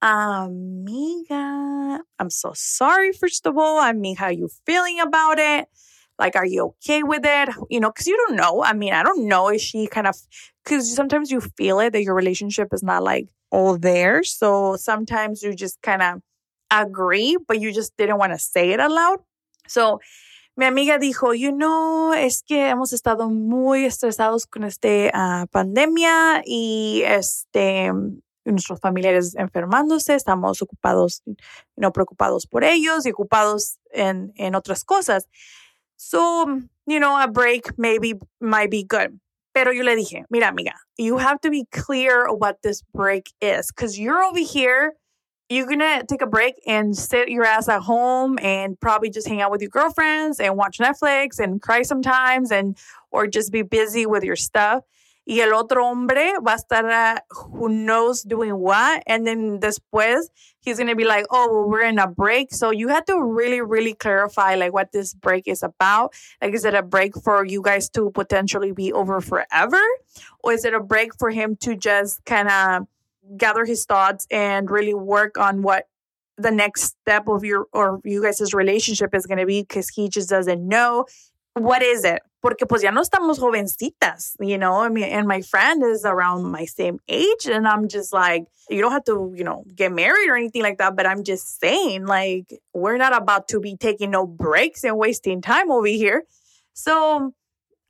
Amiga, 0.00 2.00
I'm 2.18 2.30
so 2.30 2.52
sorry, 2.54 3.12
first 3.12 3.46
of 3.46 3.58
all. 3.58 3.78
I 3.78 3.92
mean, 3.92 4.16
how 4.16 4.28
you 4.28 4.48
feeling 4.64 5.00
about 5.00 5.38
it? 5.38 5.68
Like, 6.18 6.36
are 6.36 6.46
you 6.46 6.74
okay 6.82 7.02
with 7.02 7.24
it? 7.24 7.48
You 7.70 7.80
know, 7.80 7.90
because 7.90 8.06
you 8.06 8.16
don't 8.16 8.36
know. 8.36 8.62
I 8.62 8.72
mean, 8.72 8.92
I 8.92 9.02
don't 9.02 9.28
know 9.28 9.48
if 9.48 9.60
she 9.60 9.86
kind 9.86 10.06
of, 10.06 10.16
because 10.64 10.94
sometimes 10.94 11.30
you 11.30 11.40
feel 11.40 11.80
it 11.80 11.92
that 11.92 12.02
your 12.02 12.14
relationship 12.14 12.68
is 12.72 12.82
not 12.82 13.02
like 13.02 13.28
all 13.50 13.78
there. 13.78 14.22
So 14.24 14.76
sometimes 14.76 15.42
you 15.42 15.54
just 15.54 15.80
kind 15.82 16.02
of 16.02 16.20
agree, 16.70 17.36
but 17.46 17.60
you 17.60 17.72
just 17.72 17.96
didn't 17.96 18.18
want 18.18 18.32
to 18.32 18.38
say 18.38 18.70
it 18.70 18.80
aloud. 18.80 19.20
So, 19.66 20.00
mi 20.56 20.66
amiga 20.66 20.98
dijo, 20.98 21.38
you 21.38 21.52
know, 21.52 22.12
es 22.12 22.42
que 22.42 22.68
hemos 22.68 22.92
estado 22.92 23.30
muy 23.30 23.84
estresados 23.84 24.46
con 24.46 24.64
este 24.64 25.12
uh, 25.14 25.46
pandemia 25.52 26.42
y 26.44 27.02
este, 27.04 27.92
nuestros 28.44 28.80
familiares 28.80 29.36
enfermándose, 29.36 30.16
estamos 30.16 30.60
ocupados, 30.60 31.22
no 31.76 31.92
preocupados 31.92 32.46
por 32.46 32.64
ellos 32.64 33.06
y 33.06 33.10
ocupados 33.10 33.78
en, 33.92 34.32
en 34.34 34.56
otras 34.56 34.84
cosas. 34.84 35.28
So, 35.98 36.62
you 36.86 37.00
know, 37.00 37.20
a 37.20 37.28
break 37.28 37.76
maybe 37.76 38.14
might 38.40 38.70
be 38.70 38.84
good. 38.84 39.18
Pero 39.52 39.72
yo 39.72 39.82
le 39.82 39.96
dije, 39.96 40.22
mira, 40.30 40.48
amiga, 40.48 40.72
you 40.96 41.18
have 41.18 41.40
to 41.40 41.50
be 41.50 41.66
clear 41.72 42.32
what 42.32 42.62
this 42.62 42.82
break 42.94 43.32
is 43.40 43.66
because 43.66 43.98
you're 43.98 44.22
over 44.22 44.38
here. 44.38 44.94
You're 45.48 45.66
gonna 45.66 46.04
take 46.04 46.22
a 46.22 46.26
break 46.26 46.54
and 46.66 46.96
sit 46.96 47.30
your 47.30 47.44
ass 47.44 47.68
at 47.68 47.80
home 47.80 48.38
and 48.40 48.78
probably 48.78 49.10
just 49.10 49.26
hang 49.26 49.40
out 49.40 49.50
with 49.50 49.60
your 49.60 49.70
girlfriends 49.70 50.38
and 50.38 50.56
watch 50.56 50.78
Netflix 50.78 51.40
and 51.40 51.60
cry 51.60 51.82
sometimes 51.82 52.52
and 52.52 52.76
or 53.10 53.26
just 53.26 53.50
be 53.50 53.62
busy 53.62 54.06
with 54.06 54.22
your 54.22 54.36
stuff. 54.36 54.84
Y 55.28 55.40
el 55.40 55.52
otro 55.52 55.84
hombre 55.84 56.32
va 56.40 56.54
a 56.54 56.56
estar 56.56 56.86
uh, 56.86 57.20
who 57.52 57.68
knows 57.68 58.22
doing 58.22 58.54
what 58.56 59.02
and 59.06 59.26
then 59.26 59.60
después 59.60 60.30
he's 60.60 60.78
going 60.78 60.88
to 60.88 60.96
be 60.96 61.04
like 61.04 61.26
oh 61.30 61.46
well, 61.52 61.68
we're 61.68 61.82
in 61.82 61.98
a 61.98 62.06
break. 62.08 62.52
So 62.52 62.70
you 62.70 62.88
have 62.88 63.04
to 63.04 63.22
really 63.22 63.60
really 63.60 63.92
clarify 63.92 64.54
like 64.54 64.72
what 64.72 64.92
this 64.92 65.12
break 65.12 65.46
is 65.46 65.62
about. 65.62 66.14
Like 66.40 66.54
is 66.54 66.64
it 66.64 66.72
a 66.72 66.82
break 66.82 67.14
for 67.14 67.44
you 67.44 67.60
guys 67.60 67.90
to 67.90 68.10
potentially 68.10 68.72
be 68.72 68.90
over 68.90 69.20
forever? 69.20 69.82
Or 70.42 70.52
is 70.52 70.64
it 70.64 70.72
a 70.72 70.80
break 70.80 71.14
for 71.18 71.28
him 71.30 71.56
to 71.56 71.76
just 71.76 72.24
kind 72.24 72.48
of 72.48 72.86
gather 73.36 73.66
his 73.66 73.84
thoughts 73.84 74.26
and 74.30 74.70
really 74.70 74.94
work 74.94 75.36
on 75.36 75.60
what 75.60 75.88
the 76.38 76.50
next 76.50 76.96
step 77.02 77.28
of 77.28 77.44
your 77.44 77.66
or 77.74 78.00
you 78.02 78.22
guys' 78.22 78.54
relationship 78.54 79.14
is 79.14 79.26
going 79.26 79.38
to 79.38 79.46
be? 79.46 79.60
Because 79.60 79.90
he 79.90 80.08
just 80.08 80.30
doesn't 80.30 80.66
know 80.66 81.04
what 81.58 81.82
is 81.82 82.04
it 82.04 82.22
porque 82.40 82.66
pues 82.66 82.82
ya 82.82 82.90
no 82.92 83.00
estamos 83.02 83.38
jovencitas, 83.38 84.36
you 84.40 84.58
know, 84.58 84.80
I 84.80 84.88
mean, 84.88 85.04
and 85.04 85.26
my 85.26 85.42
friend 85.42 85.82
is 85.82 86.04
around 86.04 86.44
my 86.44 86.66
same 86.66 86.98
age. 87.08 87.46
And 87.46 87.66
I'm 87.66 87.88
just 87.88 88.12
like, 88.12 88.44
you 88.70 88.80
don't 88.80 88.92
have 88.92 89.04
to, 89.04 89.32
you 89.34 89.44
know, 89.44 89.64
get 89.74 89.92
married 89.92 90.28
or 90.28 90.36
anything 90.36 90.62
like 90.62 90.78
that. 90.78 90.94
But 90.96 91.06
I'm 91.06 91.24
just 91.24 91.60
saying, 91.60 92.06
like, 92.06 92.46
we're 92.72 92.96
not 92.96 93.16
about 93.16 93.48
to 93.48 93.60
be 93.60 93.76
taking 93.76 94.10
no 94.10 94.26
breaks 94.26 94.84
and 94.84 94.96
wasting 94.96 95.42
time 95.42 95.70
over 95.70 95.88
here. 95.88 96.24
So 96.74 97.32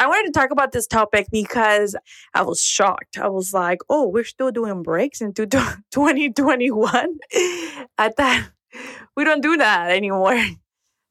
I 0.00 0.06
wanted 0.06 0.32
to 0.32 0.38
talk 0.38 0.50
about 0.50 0.72
this 0.72 0.86
topic 0.86 1.26
because 1.30 1.94
I 2.32 2.42
was 2.42 2.62
shocked. 2.62 3.18
I 3.18 3.28
was 3.28 3.52
like, 3.52 3.80
oh, 3.90 4.08
we're 4.08 4.24
still 4.24 4.50
doing 4.50 4.82
breaks 4.82 5.20
into 5.20 5.46
2021. 5.90 7.18
I 7.98 8.08
thought 8.08 8.50
we 9.14 9.24
don't 9.24 9.42
do 9.42 9.58
that 9.58 9.90
anymore. 9.90 10.40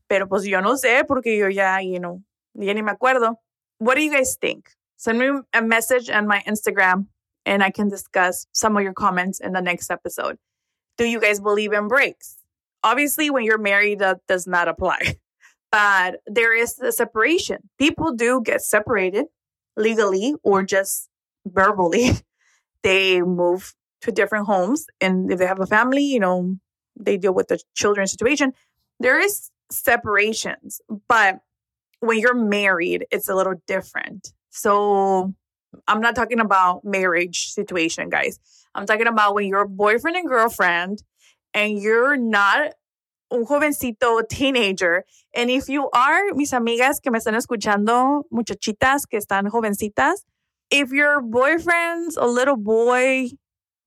Pero 0.09 0.25
pues 0.25 0.45
yo 0.45 0.61
no 0.61 0.75
sé 0.75 1.05
porque 1.05 1.37
yo 1.37 1.47
ya, 1.49 1.79
you 1.79 1.99
know, 1.99 2.23
ya 2.57 2.73
ni 2.73 2.81
me 2.81 2.91
acuerdo. 2.91 3.35
What 3.79 3.95
do 3.95 4.03
you 4.03 4.11
guys 4.11 4.35
think? 4.35 4.71
Send 4.97 5.19
me 5.19 5.29
a 5.53 5.61
message 5.61 6.09
on 6.09 6.27
my 6.27 6.43
Instagram 6.47 7.07
and 7.45 7.63
I 7.63 7.69
can 7.69 7.87
discuss 7.87 8.47
some 8.51 8.75
of 8.75 8.83
your 8.83 8.93
comments 8.93 9.39
in 9.39 9.53
the 9.53 9.61
next 9.61 9.91
episode. 9.91 10.37
Do 10.97 11.05
you 11.05 11.19
guys 11.19 11.39
believe 11.39 11.73
in 11.73 11.87
breaks? 11.87 12.37
Obviously, 12.83 13.29
when 13.29 13.43
you're 13.43 13.57
married, 13.57 13.99
that 13.99 14.19
does 14.27 14.47
not 14.47 14.67
apply. 14.67 15.17
But 15.69 16.21
there 16.25 16.55
is 16.55 16.79
a 16.79 16.93
separation. 16.93 17.69
People 17.77 18.13
do 18.13 18.41
get 18.41 18.61
separated 18.61 19.25
legally 19.75 20.33
or 20.41 20.63
just 20.63 21.09
verbally. 21.45 22.11
they 22.83 23.21
move 23.21 23.75
to 24.01 24.13
different 24.13 24.45
homes. 24.45 24.87
And 25.01 25.29
if 25.29 25.39
they 25.39 25.45
have 25.45 25.59
a 25.59 25.67
family, 25.67 26.03
you 26.03 26.21
know, 26.21 26.55
they 26.97 27.17
deal 27.17 27.33
with 27.33 27.49
the 27.49 27.59
children 27.75 28.07
situation. 28.07 28.53
There 29.01 29.19
is 29.19 29.51
separations, 29.69 30.79
but 31.09 31.41
when 31.99 32.19
you're 32.19 32.35
married, 32.35 33.05
it's 33.11 33.29
a 33.29 33.35
little 33.35 33.55
different. 33.67 34.33
So 34.49 35.33
I'm 35.87 36.01
not 36.01 36.15
talking 36.15 36.39
about 36.39 36.83
marriage 36.83 37.51
situation, 37.51 38.09
guys. 38.09 38.39
I'm 38.75 38.85
talking 38.85 39.07
about 39.07 39.33
when 39.33 39.47
you're 39.47 39.67
boyfriend 39.67 40.17
and 40.17 40.27
girlfriend 40.27 41.03
and 41.53 41.79
you're 41.79 42.15
not 42.15 42.73
un 43.31 43.45
jovencito 43.45 44.27
teenager. 44.29 45.03
And 45.35 45.49
if 45.49 45.69
you 45.69 45.89
are, 45.89 46.33
mis 46.33 46.51
amigas 46.51 47.01
que 47.01 47.11
me 47.11 47.19
están 47.19 47.35
escuchando, 47.35 48.23
muchachitas 48.31 49.07
que 49.09 49.19
están 49.19 49.49
jovencitas, 49.49 50.23
if 50.69 50.91
your 50.91 51.21
boyfriend's 51.21 52.17
a 52.17 52.25
little 52.25 52.57
boy, 52.57 53.29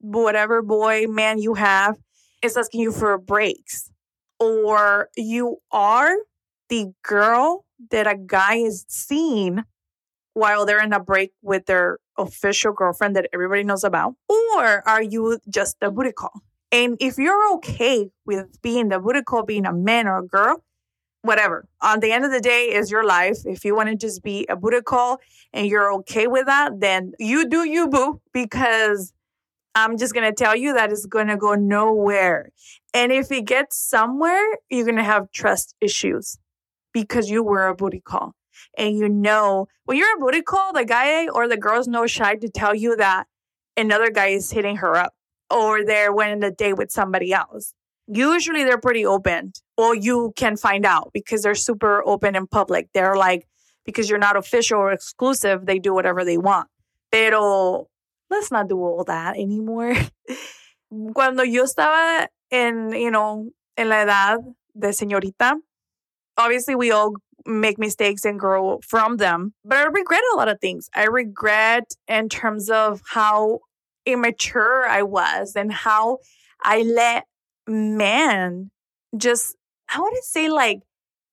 whatever 0.01 0.63
boy, 0.63 1.07
man 1.09 1.39
you 1.39 1.55
have, 1.55 1.97
is 2.43 2.57
asking 2.57 2.81
you 2.81 2.93
for 2.93 3.19
breaks, 3.19 3.91
or 4.39 5.09
you 5.17 5.59
are 5.71 6.15
the 6.69 6.93
girl 7.03 7.65
that 7.91 8.07
a 8.07 8.17
guy 8.17 8.57
is 8.57 8.85
seeing 8.89 9.65
while 10.35 10.65
they're 10.65 10.83
in 10.83 10.93
a 10.93 11.01
break 11.01 11.33
with 11.43 11.67
their 11.67 11.99
official 12.17 12.73
girlfriend 12.73 13.17
that 13.17 13.29
everybody 13.33 13.65
knows 13.65 13.85
about? 13.85 14.15
Or 14.29 14.87
are 14.89 15.03
you 15.03 15.39
just 15.49 15.77
a 15.81 15.91
booty 15.91 16.13
call? 16.13 16.43
And 16.73 16.97
if 17.01 17.19
you're 17.19 17.55
okay 17.55 18.11
with 18.25 18.61
being 18.63 18.89
the 18.89 19.01
booty 19.01 19.23
call, 19.23 19.45
being 19.45 19.67
a 19.67 19.73
man 19.73 20.07
or 20.07 20.19
a 20.19 20.27
girl, 20.27 20.63
whatever. 21.23 21.67
On 21.83 22.01
the 22.01 22.13
end 22.13 22.25
of 22.25 22.31
the 22.31 22.41
day 22.41 22.67
is 22.67 22.91
your 22.91 23.05
life. 23.05 23.39
If 23.45 23.65
you 23.65 23.75
want 23.75 23.89
to 23.89 23.97
just 23.97 24.23
be 24.23 24.47
a 24.49 24.57
booty 24.57 24.81
call 24.81 25.19
and 25.53 25.67
you're 25.67 25.93
okay 25.95 26.27
with 26.27 26.47
that, 26.47 26.81
then 26.81 27.13
you 27.19 27.49
do 27.49 27.65
you 27.65 27.89
boo 27.89 28.21
because 28.33 29.13
I'm 29.75 29.99
just 29.99 30.15
going 30.15 30.29
to 30.29 30.35
tell 30.35 30.57
you 30.57 30.75
that 30.75 30.91
it's 30.91 31.07
going 31.07 31.29
to 31.29 31.37
go 31.37 31.55
nowhere. 31.55 32.51
And 32.95 33.13
if 33.13 33.31
it 33.31 33.45
gets 33.45 33.77
somewhere, 33.77 34.45
you're 34.69 34.85
going 34.85 34.97
to 34.97 35.05
have 35.05 35.31
trust 35.31 35.75
issues 35.81 36.39
because 36.93 37.31
you 37.31 37.43
wear 37.43 37.69
a 37.69 37.75
booty 37.75 38.01
call. 38.01 38.35
And 38.77 38.97
you 38.97 39.09
know, 39.09 39.69
when 39.85 39.97
you're 39.97 40.17
a 40.17 40.21
booty 40.21 40.43
call, 40.43 40.73
the 40.73 40.85
guy 40.85 41.29
or 41.29 41.49
the 41.49 41.57
girl's 41.57 41.89
no 41.89 42.07
shy 42.07 42.37
to 42.37 42.49
tell 42.49 42.75
you 42.75 42.97
that 42.97 43.27
another 43.77 44.11
guy 44.11 44.29
is 44.29 44.51
hitting 44.51 44.77
her 44.77 44.97
up 44.97 45.15
or 45.51 45.85
they're 45.85 46.13
winning 46.13 46.45
a 46.45 46.51
date 46.51 46.75
with 46.75 46.91
somebody 46.91 47.33
else. 47.33 47.75
Usually 48.07 48.65
they're 48.65 48.79
pretty 48.79 49.07
open, 49.07 49.53
or 49.77 49.95
you 49.95 50.33
can 50.37 50.57
find 50.57 50.85
out 50.85 51.11
because 51.13 51.43
they're 51.43 51.55
super 51.55 52.03
open 52.05 52.35
in 52.35 52.47
public. 52.47 52.89
They're 52.93 53.17
like, 53.17 53.47
because 53.85 54.11
you're 54.11 54.19
not 54.19 54.37
official 54.37 54.79
or 54.79 54.93
exclusive, 54.93 55.67
they 55.67 55.79
do 55.79 55.95
whatever 55.95 56.25
they 56.25 56.39
want. 56.39 56.69
Pero 57.13 57.89
let's 58.29 58.51
not 58.51 58.69
do 58.69 58.79
all 58.79 59.05
that 59.05 59.37
anymore. 59.37 59.95
Cuando 61.15 61.45
yo 61.45 61.65
estaba 61.65 62.27
en, 62.51 62.93
you 62.93 63.11
know, 63.11 63.51
en 63.77 63.89
la 63.89 64.03
edad 64.03 64.39
de 64.75 64.89
señorita, 64.89 65.55
obviously 66.37 66.75
we 66.75 66.91
all 66.91 67.15
make 67.47 67.79
mistakes 67.79 68.25
and 68.25 68.39
grow 68.39 68.81
from 68.87 69.17
them, 69.17 69.55
but 69.65 69.79
I 69.79 69.85
regret 69.85 70.23
a 70.33 70.37
lot 70.37 70.49
of 70.49 70.61
things. 70.61 70.89
I 70.95 71.05
regret 71.05 71.95
in 72.09 72.29
terms 72.29 72.71
of 72.71 73.01
how 73.11 73.61
immature 74.07 74.87
I 74.87 75.03
was 75.03 75.55
and 75.57 75.73
how 75.73 76.19
I 76.63 76.83
let 76.83 77.25
men 77.67 78.71
just, 79.17 79.57
I 79.93 80.01
wouldn't 80.01 80.25
say 80.25 80.49
like 80.49 80.81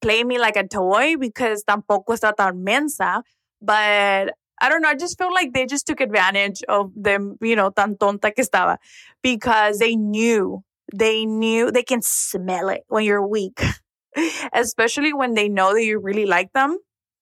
play 0.01 0.23
me 0.23 0.39
like 0.39 0.55
a 0.55 0.67
toy 0.67 1.17
because 1.17 1.63
tampoco 1.63 2.09
está 2.09 2.35
tan 2.35 2.63
mensa, 2.63 3.23
but 3.61 4.33
I 4.59 4.69
don't 4.69 4.81
know. 4.81 4.89
I 4.89 4.95
just 4.95 5.17
feel 5.17 5.33
like 5.33 5.53
they 5.53 5.65
just 5.65 5.85
took 5.85 6.01
advantage 6.01 6.63
of 6.67 6.91
them, 6.95 7.37
you 7.41 7.55
know, 7.55 7.69
tan 7.69 7.95
tonta 7.95 8.31
que 8.35 8.43
estaba 8.43 8.77
because 9.21 9.79
they 9.79 9.95
knew, 9.95 10.63
they 10.93 11.25
knew, 11.25 11.71
they 11.71 11.83
can 11.83 12.01
smell 12.01 12.69
it 12.69 12.83
when 12.87 13.03
you're 13.03 13.25
weak. 13.25 13.61
especially 14.53 15.13
when 15.13 15.33
they 15.33 15.49
know 15.49 15.73
that 15.73 15.83
you 15.83 15.99
really 15.99 16.25
like 16.25 16.53
them. 16.53 16.77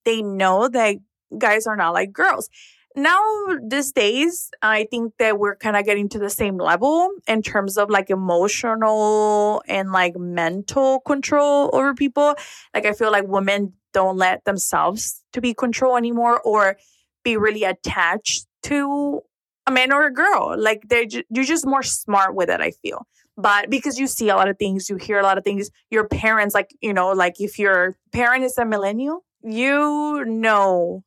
They 0.06 0.22
know 0.22 0.68
that 0.68 0.98
guys 1.38 1.68
are 1.68 1.76
not 1.76 1.94
like 1.94 2.14
girls. 2.14 2.50
Now, 2.98 3.20
these 3.62 3.92
days, 3.92 4.50
I 4.62 4.88
think 4.90 5.14
that 5.20 5.38
we're 5.38 5.58
kind 5.58 5.76
of 5.76 5.84
getting 5.84 6.08
to 6.10 6.20
the 6.20 6.30
same 6.30 6.58
level 6.58 7.10
in 7.28 7.42
terms 7.42 7.78
of 7.78 7.90
like 7.90 8.10
emotional 8.10 9.62
and 9.68 9.92
like 9.92 10.16
mental 10.16 11.02
control 11.02 11.70
over 11.74 11.94
people. 11.94 12.36
Like, 12.74 12.86
I 12.86 12.94
feel 12.94 13.12
like 13.12 13.28
women 13.28 13.74
don't 13.94 14.18
let 14.18 14.46
themselves 14.46 15.22
to 15.34 15.42
be 15.42 15.54
controlled 15.54 15.98
anymore 15.98 16.40
or 16.42 16.78
be 17.24 17.36
really 17.36 17.64
attached 17.64 18.48
to 18.64 19.22
a 19.68 19.72
man 19.72 19.92
or 19.92 20.06
a 20.06 20.14
girl. 20.14 20.56
Like, 20.58 20.84
they're 20.88 21.06
ju- 21.06 21.24
you're 21.30 21.44
just 21.44 21.66
more 21.66 21.84
smart 21.84 22.34
with 22.34 22.50
it, 22.50 22.62
I 22.62 22.72
feel 22.72 23.06
but 23.38 23.70
because 23.70 24.00
you 24.00 24.08
see 24.08 24.30
a 24.30 24.36
lot 24.36 24.48
of 24.48 24.58
things, 24.58 24.90
you 24.90 24.96
hear 24.96 25.20
a 25.20 25.24
lot 25.24 25.38
of 25.38 25.44
things, 25.44 25.70
your 25.90 26.08
parents, 26.08 26.56
like, 26.56 26.74
you 26.82 26.94
know, 26.94 27.12
like 27.12 27.40
if 27.40 27.60
your 27.60 27.98
parent 28.14 28.44
is 28.44 28.58
a 28.58 28.66
millennial, 28.66 29.26
you 29.44 30.24
know 30.26 31.04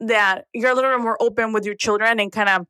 that 0.00 0.46
you're 0.52 0.70
a 0.70 0.74
little 0.74 0.90
bit 0.90 1.02
more 1.02 1.16
open 1.20 1.52
with 1.52 1.64
your 1.64 1.74
children 1.74 2.18
and 2.20 2.32
kind 2.32 2.48
of, 2.48 2.66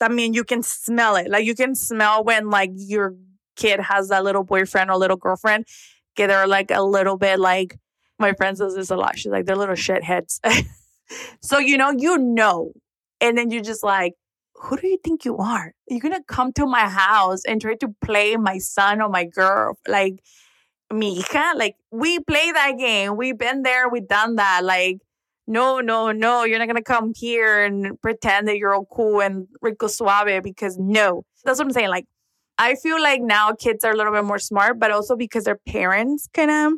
I 0.00 0.08
mean, 0.08 0.34
you 0.34 0.42
can 0.42 0.62
smell 0.62 1.16
it. 1.16 1.30
Like 1.30 1.44
you 1.44 1.54
can 1.54 1.74
smell 1.74 2.24
when 2.24 2.50
like 2.50 2.70
your 2.74 3.14
kid 3.56 3.78
has 3.80 4.10
a 4.10 4.20
little 4.20 4.42
boyfriend 4.42 4.90
or 4.90 4.96
little 4.96 5.16
girlfriend, 5.16 5.66
get 6.16 6.26
they're 6.26 6.46
like 6.46 6.70
a 6.70 6.82
little 6.82 7.16
bit 7.16 7.38
like, 7.38 7.78
my 8.18 8.32
friend 8.32 8.58
says 8.58 8.74
this 8.74 8.90
a 8.90 8.96
lot. 8.96 9.18
She's 9.18 9.32
like, 9.32 9.46
they're 9.46 9.56
little 9.56 9.74
shitheads. 9.74 10.40
so, 11.42 11.58
you 11.58 11.76
know, 11.76 11.90
you 11.90 12.18
know. 12.18 12.72
And 13.20 13.38
then 13.38 13.50
you're 13.50 13.62
just 13.62 13.84
like, 13.84 14.14
who 14.62 14.76
do 14.76 14.86
you 14.86 14.98
think 15.02 15.24
you 15.24 15.38
are? 15.38 15.74
You're 15.88 16.00
gonna 16.00 16.22
come 16.22 16.52
to 16.54 16.66
my 16.66 16.88
house 16.88 17.44
and 17.44 17.60
try 17.60 17.74
to 17.76 17.88
play 18.00 18.36
my 18.36 18.58
son 18.58 19.02
or 19.02 19.08
my 19.08 19.24
girl, 19.24 19.76
like 19.88 20.22
hija. 20.92 21.54
Like 21.56 21.76
we 21.90 22.20
play 22.20 22.52
that 22.52 22.78
game. 22.78 23.16
We've 23.16 23.36
been 23.36 23.62
there. 23.62 23.88
We've 23.88 24.06
done 24.06 24.36
that. 24.36 24.62
Like 24.64 24.98
no, 25.46 25.80
no, 25.80 26.12
no. 26.12 26.44
You're 26.44 26.58
not 26.60 26.68
gonna 26.68 26.82
come 26.82 27.12
here 27.16 27.64
and 27.64 28.00
pretend 28.00 28.48
that 28.48 28.58
you're 28.58 28.74
all 28.74 28.86
cool 28.86 29.20
and 29.20 29.48
rico 29.60 29.88
suave 29.88 30.42
because 30.42 30.78
no. 30.78 31.24
That's 31.44 31.58
what 31.58 31.66
I'm 31.66 31.72
saying. 31.72 31.88
Like, 31.88 32.06
I 32.58 32.76
feel 32.76 33.02
like 33.02 33.20
now 33.20 33.52
kids 33.52 33.82
are 33.84 33.92
a 33.92 33.96
little 33.96 34.12
bit 34.12 34.24
more 34.24 34.38
smart, 34.38 34.78
but 34.78 34.92
also 34.92 35.16
because 35.16 35.44
their 35.44 35.58
parents 35.66 36.28
kind 36.32 36.50
of 36.50 36.72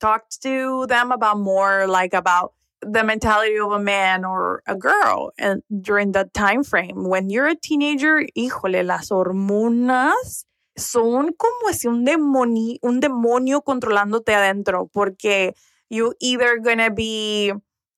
talked 0.00 0.42
to 0.42 0.86
them 0.88 1.12
about 1.12 1.38
more 1.38 1.86
like 1.86 2.12
about 2.14 2.54
the 2.82 3.04
mentality 3.04 3.58
of 3.58 3.72
a 3.72 3.78
man 3.78 4.24
or 4.24 4.62
a 4.66 4.74
girl 4.74 5.32
and 5.38 5.62
during 5.80 6.12
that 6.12 6.32
time 6.32 6.64
frame 6.64 7.04
when 7.08 7.28
you're 7.28 7.46
a 7.46 7.54
teenager 7.54 8.24
híjole 8.36 8.84
las 8.84 9.10
hormonas 9.10 10.46
son 10.76 11.32
como 11.36 11.72
si 11.72 11.88
un 11.88 12.04
demonio 12.04 12.78
un 12.82 13.00
demonio 13.00 13.62
controlándote 13.62 14.34
adentro 14.34 14.88
porque 14.92 15.54
you 15.90 16.14
either 16.20 16.58
gonna 16.58 16.90
be 16.90 17.52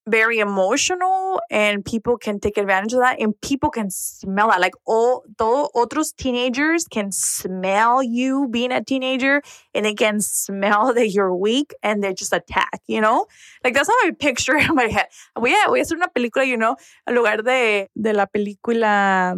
very 0.06 0.40
emotional 0.40 1.40
and 1.50 1.84
people 1.84 2.18
can 2.18 2.40
take 2.40 2.56
advantage 2.56 2.92
of 2.92 3.00
that 3.00 3.20
and 3.20 3.40
people 3.40 3.70
can 3.70 3.88
smell 3.90 4.48
that. 4.48 4.60
Like 4.60 4.74
all 4.84 5.24
todo 5.38 5.68
otros 5.74 6.14
teenagers 6.16 6.86
can 6.86 7.12
smell 7.12 8.02
you 8.02 8.48
being 8.48 8.72
a 8.72 8.82
teenager 8.82 9.42
and 9.74 9.84
they 9.84 9.94
can 9.94 10.20
smell 10.20 10.92
that 10.94 11.10
you're 11.10 11.34
weak 11.34 11.72
and 11.82 12.02
they 12.02 12.14
just 12.14 12.32
attack 12.32 12.80
you 12.86 13.00
know? 13.00 13.26
Like 13.62 13.74
that's 13.74 13.88
how 13.88 14.08
I 14.08 14.10
picture 14.10 14.56
it 14.56 14.68
in 14.68 14.74
my 14.74 14.88
head. 14.88 15.06
Voy 15.36 15.50
a, 15.50 15.68
voy 15.68 15.80
a 15.80 15.82
hacer 15.82 15.96
una 15.96 16.08
película 16.08 16.46
you 16.46 16.56
know 16.56 16.76
en 17.06 17.14
lugar 17.14 17.42
de 17.44 17.88
de 17.94 18.12
la 18.12 18.26
película 18.26 19.36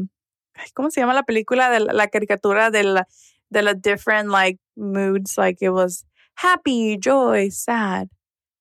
¿cómo 0.74 0.90
se 0.90 1.00
llama 1.00 1.14
la 1.14 1.24
película? 1.24 1.70
De 1.70 1.80
la, 1.80 1.92
la 1.92 2.08
caricatura 2.08 2.70
de 2.70 2.84
la 2.84 3.06
de 3.50 3.62
la 3.62 3.74
different 3.74 4.30
like 4.30 4.58
moods 4.76 5.36
like 5.36 5.58
it 5.60 5.70
was 5.70 6.04
happy 6.36 6.96
joy 6.96 7.50
sad. 7.50 8.08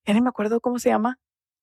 Ya 0.05 0.13
ni 0.13 0.21
me 0.21 0.29
acuerdo 0.29 0.59
cómo 0.59 0.79
se 0.79 0.89
llama 0.89 1.17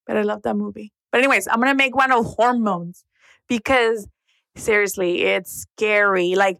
but 0.07 0.17
I 0.17 0.23
love 0.23 0.43
that 0.43 0.57
movie. 0.57 0.93
But 1.13 1.19
anyways, 1.19 1.49
I'm 1.49 1.61
gonna 1.61 1.75
make 1.75 1.97
one 1.97 2.13
of 2.13 2.25
hormones 2.25 3.05
because 3.49 4.09
seriously, 4.57 5.23
it's 5.23 5.67
scary. 5.77 6.35
Like, 6.35 6.59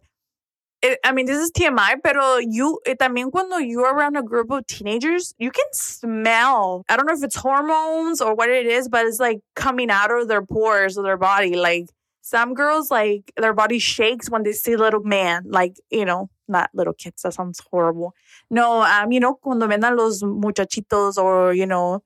it, 0.81 0.99
I 1.03 1.11
mean, 1.11 1.27
this 1.27 1.37
is 1.37 1.51
TMI, 1.51 1.95
pero 2.03 2.37
you 2.37 2.79
it, 2.85 2.99
también 2.99 3.31
cuando 3.31 3.57
you're 3.57 3.93
around 3.93 4.15
a 4.15 4.23
group 4.23 4.51
of 4.51 4.65
teenagers, 4.67 5.33
you 5.37 5.51
can 5.51 5.65
smell. 5.73 6.83
I 6.89 6.97
don't 6.97 7.05
know 7.05 7.13
if 7.13 7.23
it's 7.23 7.35
hormones 7.35 8.19
or 8.19 8.33
what 8.35 8.49
it 8.49 8.65
is, 8.65 8.89
but 8.89 9.05
it's 9.05 9.19
like 9.19 9.41
coming 9.55 9.91
out 9.91 10.11
of 10.11 10.27
their 10.27 10.43
pores 10.43 10.97
of 10.97 11.03
their 11.03 11.17
body. 11.17 11.55
Like 11.55 11.85
some 12.21 12.55
girls, 12.55 12.89
like 12.89 13.31
their 13.37 13.53
body 13.53 13.77
shakes 13.77 14.29
when 14.29 14.43
they 14.43 14.53
see 14.53 14.75
little 14.75 15.03
man. 15.03 15.43
Like 15.45 15.75
you 15.91 16.05
know, 16.05 16.29
not 16.47 16.71
little 16.73 16.93
kids. 16.93 17.21
That 17.21 17.35
sounds 17.35 17.61
horrible. 17.71 18.15
No, 18.49 18.81
um, 18.81 19.11
you 19.11 19.19
know, 19.19 19.35
cuando 19.35 19.67
ven 19.67 19.83
a 19.83 19.93
los 19.93 20.23
muchachitos 20.23 21.17
or 21.17 21.53
you 21.53 21.67
know 21.67 22.01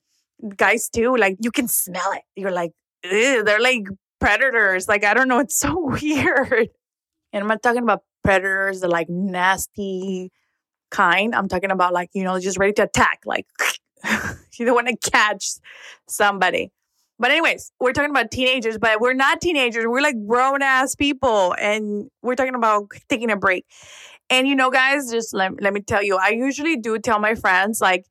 guys 0.56 0.90
too. 0.90 1.16
Like 1.16 1.38
you 1.40 1.52
can 1.52 1.68
smell 1.68 2.12
it. 2.14 2.24
You're 2.36 2.52
like, 2.52 2.72
they're 3.04 3.60
like 3.60 3.84
predators. 4.20 4.88
Like 4.88 5.04
I 5.04 5.14
don't 5.14 5.28
know. 5.28 5.40
It's 5.40 5.58
so 5.58 5.76
weird. 6.02 6.70
And 7.34 7.44
I'm 7.44 7.48
not 7.48 7.64
talking 7.64 7.84
about 7.84 8.04
predators, 8.24 8.82
the 8.82 8.88
like 8.88 9.10
nasty 9.10 10.32
kind. 10.92 11.36
I'm 11.36 11.48
talking 11.48 11.72
about 11.72 11.94
like 11.94 12.10
you 12.14 12.24
know 12.24 12.40
just 12.40 12.58
ready 12.58 12.74
to 12.74 12.84
attack. 12.84 13.22
Like 13.26 13.46
you 14.58 14.66
don't 14.66 14.76
want 14.76 14.88
to 14.88 15.12
catch 15.12 15.54
somebody. 16.08 16.72
But 17.18 17.32
anyways, 17.32 17.72
we're 17.80 17.94
talking 17.94 18.10
about 18.10 18.30
teenagers, 18.30 18.78
but 18.78 19.00
we're 19.00 19.14
not 19.14 19.40
teenagers. 19.40 19.86
We're 19.88 20.02
like 20.02 20.16
grown 20.28 20.62
ass 20.62 20.96
people, 20.96 21.56
and 21.60 22.10
we're 22.22 22.36
talking 22.36 22.56
about 22.56 22.88
taking 23.08 23.32
a 23.32 23.38
break. 23.38 23.66
And 24.30 24.48
you 24.48 24.56
know, 24.56 24.70
guys, 24.70 25.12
just 25.12 25.34
let, 25.34 25.62
let 25.62 25.74
me 25.74 25.82
tell 25.82 26.04
you, 26.04 26.18
I 26.18 26.30
usually 26.30 26.78
do 26.78 26.98
tell 27.00 27.20
my 27.20 27.36
friends 27.36 27.80
like 27.80 28.06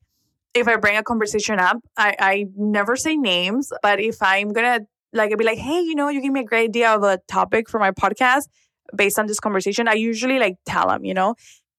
if 0.55 0.67
I 0.67 0.77
bring 0.77 0.97
a 0.97 1.03
conversation 1.03 1.59
up, 1.59 1.77
I, 1.97 2.15
I 2.19 2.45
never 2.55 2.95
say 2.95 3.17
names, 3.17 3.71
but 3.83 3.99
if 3.99 4.21
I'm 4.21 4.53
gonna 4.53 4.81
like 5.13 5.31
I'd 5.31 5.37
be 5.37 5.45
like, 5.45 5.57
hey, 5.57 5.81
you 5.81 5.95
know, 5.95 6.09
you 6.09 6.21
give 6.21 6.31
me 6.31 6.41
a 6.41 6.43
great 6.43 6.69
idea 6.69 6.91
of 6.91 7.03
a 7.03 7.19
topic 7.27 7.69
for 7.69 7.79
my 7.79 7.91
podcast 7.91 8.47
based 8.95 9.19
on 9.19 9.27
this 9.27 9.39
conversation, 9.39 9.87
I 9.87 9.93
usually 9.93 10.39
like 10.39 10.55
tell 10.65 10.87
them, 10.87 11.05
you 11.05 11.13
know. 11.13 11.35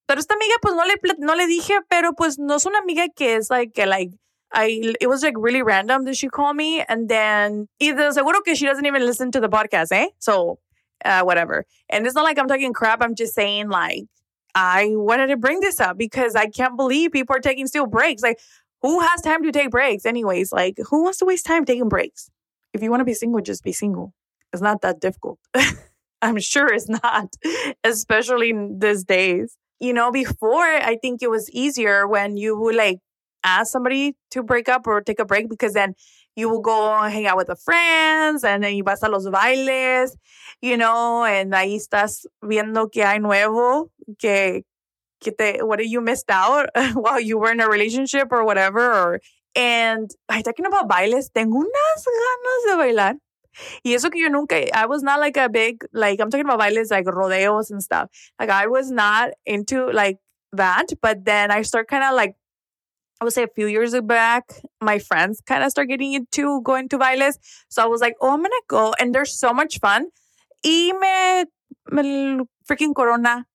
Pero 0.08 0.20
esta 0.20 0.34
amiga, 0.34 0.54
pues 0.62 0.74
no 0.74 0.84
le, 0.84 1.16
no 1.18 1.34
le 1.34 1.46
dije, 1.46 1.80
pero 1.90 2.12
pues 2.12 2.38
no 2.38 2.54
es 2.54 2.66
una 2.66 2.78
amiga 2.78 3.08
que 3.16 3.36
es 3.36 3.50
like, 3.50 3.76
like, 3.76 4.10
I, 4.52 4.94
it 5.00 5.08
was 5.08 5.22
like 5.22 5.34
really 5.36 5.62
random 5.62 6.04
that 6.04 6.16
she 6.16 6.28
called 6.28 6.56
me. 6.56 6.82
And 6.88 7.08
then, 7.08 7.68
either 7.80 8.12
seguro 8.12 8.40
que 8.42 8.54
she 8.54 8.66
doesn't 8.66 8.86
even 8.86 9.04
listen 9.04 9.32
to 9.32 9.40
the 9.40 9.48
podcast, 9.48 9.90
eh? 9.90 10.08
So, 10.20 10.60
uh, 11.04 11.22
whatever. 11.22 11.64
And 11.90 12.06
it's 12.06 12.14
not 12.14 12.22
like 12.22 12.38
I'm 12.38 12.46
talking 12.46 12.72
crap. 12.72 13.02
I'm 13.02 13.16
just 13.16 13.34
saying, 13.34 13.68
like, 13.68 14.04
I 14.54 14.90
wanted 14.92 15.26
to 15.28 15.36
bring 15.36 15.60
this 15.60 15.80
up 15.80 15.98
because 15.98 16.36
I 16.36 16.46
can't 16.46 16.76
believe 16.76 17.10
people 17.10 17.34
are 17.36 17.40
taking 17.40 17.66
still 17.66 17.86
breaks. 17.86 18.22
Like, 18.22 18.38
who 18.82 19.00
has 19.00 19.20
time 19.22 19.42
to 19.42 19.52
take 19.52 19.70
breaks 19.70 20.06
anyways? 20.06 20.52
Like, 20.52 20.76
who 20.90 21.02
wants 21.02 21.18
to 21.18 21.24
waste 21.24 21.46
time 21.46 21.64
taking 21.64 21.88
breaks? 21.88 22.30
If 22.72 22.82
you 22.82 22.90
want 22.90 23.00
to 23.00 23.04
be 23.04 23.14
single, 23.14 23.40
just 23.40 23.64
be 23.64 23.72
single. 23.72 24.12
It's 24.52 24.62
not 24.62 24.82
that 24.82 25.00
difficult. 25.00 25.38
I'm 26.22 26.38
sure 26.40 26.72
it's 26.72 26.88
not, 26.88 27.34
especially 27.84 28.52
these 28.78 29.04
days. 29.04 29.56
You 29.80 29.92
know, 29.92 30.10
before 30.10 30.64
I 30.64 30.96
think 31.00 31.22
it 31.22 31.30
was 31.30 31.50
easier 31.50 32.06
when 32.06 32.36
you 32.36 32.58
would 32.58 32.74
like 32.74 32.98
ask 33.44 33.70
somebody 33.70 34.14
to 34.30 34.42
break 34.42 34.68
up 34.68 34.86
or 34.86 35.00
take 35.00 35.20
a 35.20 35.24
break 35.24 35.48
because 35.48 35.74
then 35.74 35.94
you 36.34 36.48
will 36.48 36.60
go 36.60 37.02
hang 37.02 37.26
out 37.26 37.36
with 37.36 37.46
the 37.46 37.56
friends 37.56 38.44
and 38.44 38.62
then 38.62 38.74
you 38.76 38.84
vas 38.84 39.02
a 39.02 39.08
los 39.08 39.28
bailes, 39.28 40.16
you 40.60 40.76
know, 40.76 41.24
and 41.24 41.52
ahí 41.52 41.76
estás 41.76 42.26
viendo 42.42 42.90
que 42.92 43.02
hay 43.02 43.18
nuevo, 43.18 43.90
que, 44.18 44.62
que 44.62 44.75
te, 45.20 45.58
what 45.62 45.78
did 45.78 45.90
you 45.90 46.00
missed 46.00 46.30
out 46.30 46.68
while 46.94 47.20
you 47.20 47.38
were 47.38 47.50
in 47.50 47.60
a 47.60 47.68
relationship 47.68 48.28
or 48.30 48.44
whatever. 48.44 48.92
Or, 48.92 49.20
and 49.54 50.10
I 50.28 50.42
talking 50.42 50.66
about 50.66 50.88
bailes, 50.88 51.30
tengo 51.30 51.58
unas 51.58 52.04
ganas 52.06 52.64
de 52.66 52.76
bailar. 52.76 53.14
Y 53.84 53.94
eso 53.94 54.10
que 54.10 54.20
yo 54.20 54.28
nunca, 54.28 54.76
I 54.76 54.84
was 54.84 55.02
not 55.02 55.18
like 55.18 55.38
a 55.38 55.48
big, 55.48 55.84
like, 55.92 56.20
I'm 56.20 56.30
talking 56.30 56.44
about 56.44 56.60
bailes, 56.60 56.90
like 56.90 57.06
rodeos 57.06 57.70
and 57.70 57.82
stuff. 57.82 58.10
Like, 58.38 58.50
I 58.50 58.66
was 58.66 58.90
not 58.90 59.30
into 59.46 59.90
like 59.90 60.18
that. 60.52 60.88
But 61.00 61.24
then 61.24 61.50
I 61.50 61.62
start 61.62 61.88
kind 61.88 62.04
of 62.04 62.14
like, 62.14 62.36
I 63.18 63.24
would 63.24 63.32
say 63.32 63.44
a 63.44 63.48
few 63.48 63.66
years 63.66 63.98
back, 64.02 64.44
my 64.82 64.98
friends 64.98 65.40
kind 65.46 65.64
of 65.64 65.70
start 65.70 65.88
getting 65.88 66.12
into 66.12 66.60
going 66.62 66.90
to 66.90 66.98
bailes. 66.98 67.38
So 67.70 67.82
I 67.82 67.86
was 67.86 68.02
like, 68.02 68.14
oh, 68.20 68.34
I'm 68.34 68.40
going 68.40 68.50
to 68.50 68.62
go. 68.68 68.94
And 69.00 69.14
they're 69.14 69.24
so 69.24 69.54
much 69.54 69.78
fun. 69.80 70.08
Y 70.62 70.92
me, 70.92 71.44
me 71.90 72.44
freaking 72.68 72.94
corona 72.94 73.46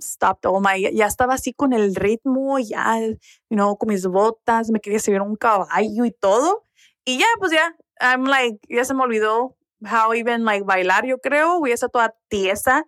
stopped 0.00 0.46
all 0.46 0.60
my, 0.60 0.80
ya 0.92 1.06
estaba 1.06 1.34
así 1.34 1.52
con 1.52 1.72
el 1.72 1.94
ritmo, 1.94 2.58
ya, 2.58 3.00
you 3.00 3.16
know, 3.56 3.76
con 3.76 3.88
mis 3.88 4.06
botas, 4.06 4.70
me 4.70 4.80
quería 4.80 4.98
subir 4.98 5.20
un 5.20 5.36
caballo 5.36 6.04
y 6.04 6.10
todo. 6.10 6.62
Y 7.04 7.18
ya, 7.18 7.26
pues 7.38 7.52
ya, 7.52 7.74
I'm 8.00 8.24
like, 8.24 8.58
ya 8.68 8.84
se 8.84 8.94
me 8.94 9.02
olvidó 9.02 9.56
how 9.84 10.12
even 10.12 10.44
like 10.44 10.64
bailar, 10.64 11.06
yo 11.06 11.18
creo, 11.18 11.60
voy 11.60 11.70
a 11.70 11.74
estar 11.74 11.90
toda 11.90 12.14
tiesa. 12.28 12.84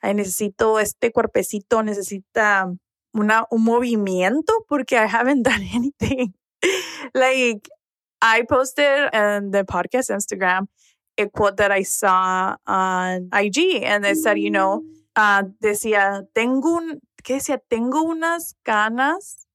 Ay, 0.00 0.14
necesito 0.14 0.78
este 0.80 1.12
cuerpecito, 1.12 1.82
necesita 1.82 2.72
una, 3.12 3.46
un 3.50 3.64
movimiento 3.64 4.52
porque 4.68 4.96
I 4.96 5.06
haven't 5.06 5.42
done 5.46 5.62
anything. 5.72 6.34
like, 7.14 7.68
I 8.20 8.42
posted 8.42 9.14
on 9.14 9.50
the 9.50 9.64
podcast 9.64 10.10
Instagram 10.10 10.68
a 11.18 11.26
quote 11.28 11.56
that 11.58 11.70
I 11.70 11.82
saw 11.82 12.56
on 12.66 13.28
IG 13.32 13.82
and 13.82 14.04
they 14.04 14.14
said, 14.14 14.38
you 14.38 14.50
know, 14.50 14.82
uh, 15.16 15.44
decía, 15.60 16.26
tengo 16.34 16.76
un, 16.76 17.00
¿qué 17.22 17.34
decía? 17.34 17.60
Tengo 17.68 18.02
unas 18.02 18.56
ganas 18.64 19.46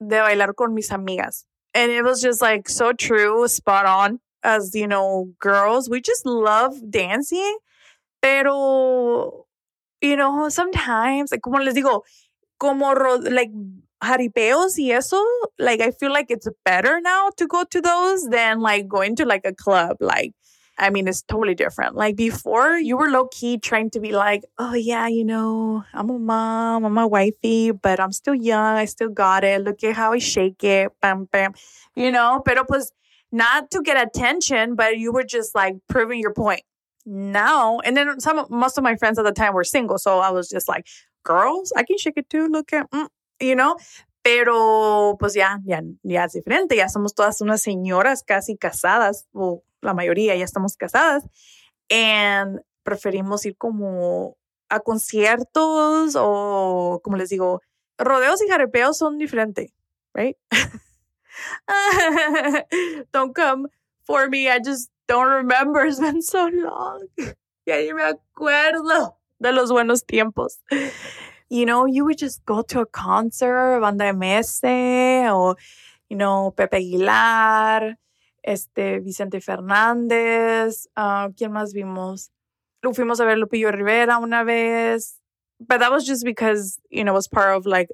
de 0.00 0.20
bailar 0.20 0.54
con 0.54 0.74
mis 0.74 0.90
amigas. 0.90 1.46
And 1.74 1.90
it 1.90 2.02
was 2.02 2.20
just 2.20 2.42
like 2.42 2.68
so 2.68 2.92
true, 2.92 3.48
spot 3.48 3.86
on. 3.86 4.20
As 4.44 4.74
you 4.74 4.86
know, 4.88 5.32
girls, 5.38 5.88
we 5.88 6.00
just 6.00 6.26
love 6.26 6.74
dancing. 6.90 7.58
Pero, 8.20 9.46
you 10.00 10.16
know, 10.16 10.48
sometimes, 10.48 11.30
like, 11.30 11.42
como 11.42 11.58
les 11.58 11.74
digo, 11.74 12.02
como 12.58 12.92
like 12.94 13.50
jaripeos 14.02 14.78
y 14.78 14.90
eso, 14.92 15.22
like, 15.58 15.80
I 15.80 15.92
feel 15.92 16.12
like 16.12 16.30
it's 16.30 16.48
better 16.64 17.00
now 17.00 17.30
to 17.36 17.46
go 17.46 17.64
to 17.64 17.80
those 17.80 18.28
than 18.28 18.60
like 18.60 18.88
going 18.88 19.16
to 19.16 19.24
like 19.24 19.44
a 19.44 19.54
club. 19.54 19.96
Like, 20.00 20.34
I 20.78 20.90
mean, 20.90 21.06
it's 21.06 21.22
totally 21.22 21.54
different. 21.54 21.94
Like 21.94 22.16
before, 22.16 22.76
you 22.76 22.96
were 22.96 23.10
low 23.10 23.28
key 23.28 23.58
trying 23.58 23.90
to 23.90 24.00
be 24.00 24.12
like, 24.12 24.42
oh, 24.58 24.74
yeah, 24.74 25.06
you 25.06 25.24
know, 25.24 25.84
I'm 25.92 26.08
a 26.10 26.18
mom, 26.18 26.84
I'm 26.84 26.98
a 26.98 27.06
wifey, 27.06 27.72
but 27.72 28.00
I'm 28.00 28.12
still 28.12 28.34
young. 28.34 28.76
I 28.76 28.86
still 28.86 29.10
got 29.10 29.44
it. 29.44 29.62
Look 29.62 29.84
at 29.84 29.94
how 29.94 30.12
I 30.12 30.18
shake 30.18 30.64
it. 30.64 30.90
Bam, 31.00 31.28
bam. 31.30 31.52
You 31.94 32.10
know, 32.10 32.40
pero 32.44 32.64
pues 32.64 32.90
not 33.30 33.70
to 33.70 33.82
get 33.82 34.00
attention, 34.00 34.74
but 34.74 34.98
you 34.98 35.12
were 35.12 35.24
just 35.24 35.54
like 35.54 35.76
proving 35.88 36.20
your 36.20 36.32
point. 36.32 36.62
Now, 37.04 37.80
and 37.80 37.96
then 37.96 38.20
some, 38.20 38.46
most 38.48 38.78
of 38.78 38.84
my 38.84 38.96
friends 38.96 39.18
at 39.18 39.24
the 39.24 39.32
time 39.32 39.54
were 39.54 39.64
single. 39.64 39.98
So 39.98 40.20
I 40.20 40.30
was 40.30 40.48
just 40.48 40.68
like, 40.68 40.86
girls, 41.24 41.72
I 41.76 41.82
can 41.82 41.98
shake 41.98 42.16
it 42.16 42.30
too. 42.30 42.48
Look 42.48 42.72
at, 42.72 42.90
mm, 42.90 43.08
you 43.40 43.56
know, 43.56 43.76
pero 44.22 45.16
pues 45.16 45.34
ya, 45.34 45.58
ya, 45.64 45.80
ya 46.04 46.24
es 46.24 46.34
diferente. 46.34 46.76
Ya 46.76 46.86
somos 46.86 47.14
todas 47.14 47.40
unas 47.40 47.62
señoras 47.62 48.22
casi 48.24 48.56
casadas. 48.56 49.24
Well, 49.32 49.64
la 49.82 49.94
mayoría 49.94 50.36
ya 50.36 50.44
estamos 50.44 50.76
casadas, 50.76 51.24
and 51.90 52.60
preferimos 52.84 53.44
ir 53.46 53.56
como 53.56 54.36
a 54.68 54.80
conciertos 54.80 56.16
o, 56.16 57.00
como 57.04 57.16
les 57.16 57.28
digo, 57.28 57.60
rodeos 57.98 58.42
y 58.42 58.48
jarepeos 58.48 58.96
son 58.96 59.18
diferentes, 59.18 59.72
right? 60.14 60.36
don't 63.12 63.34
come 63.34 63.66
for 64.04 64.28
me, 64.28 64.48
I 64.48 64.60
just 64.64 64.90
don't 65.06 65.28
remember, 65.28 65.80
it's 65.86 66.00
been 66.00 66.22
so 66.22 66.48
long. 66.48 67.06
Ya 67.66 67.76
ni 67.76 67.92
me 67.92 68.02
acuerdo 68.02 69.16
de 69.40 69.52
los 69.52 69.70
buenos 69.70 70.04
tiempos. 70.04 70.58
You 71.48 71.66
know, 71.66 71.86
you 71.86 72.04
would 72.06 72.18
just 72.18 72.44
go 72.46 72.62
to 72.62 72.80
a 72.80 72.86
concert, 72.86 73.80
Banda 73.80 74.12
MS, 74.14 74.60
or, 74.64 75.56
you 76.08 76.16
know, 76.16 76.50
Pepe 76.56 76.78
Aguilar, 76.78 77.96
este, 78.42 79.00
Vicente 79.00 79.40
Fernández, 79.40 80.88
uh, 80.96 81.32
¿quién 81.36 81.52
más 81.52 81.72
vimos? 81.72 82.30
Lo 82.82 82.92
fuimos 82.92 83.20
a 83.20 83.24
ver 83.24 83.38
Lupillo 83.38 83.70
Rivera 83.70 84.18
una 84.18 84.44
vez, 84.44 85.20
but 85.60 85.78
that 85.78 85.90
was 85.92 86.04
just 86.04 86.24
because, 86.24 86.80
you 86.90 87.04
know, 87.04 87.12
it 87.12 87.14
was 87.14 87.28
part 87.28 87.56
of 87.56 87.66
like 87.66 87.88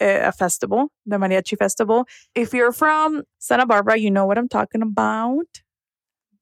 a 0.00 0.32
festival, 0.32 0.90
the 1.06 1.16
Mariachi 1.16 1.56
Festival. 1.56 2.06
If 2.34 2.52
you're 2.52 2.72
from 2.72 3.22
Santa 3.38 3.66
Barbara, 3.66 3.98
you 3.98 4.10
know 4.10 4.26
what 4.26 4.38
I'm 4.38 4.48
talking 4.48 4.82
about. 4.82 5.62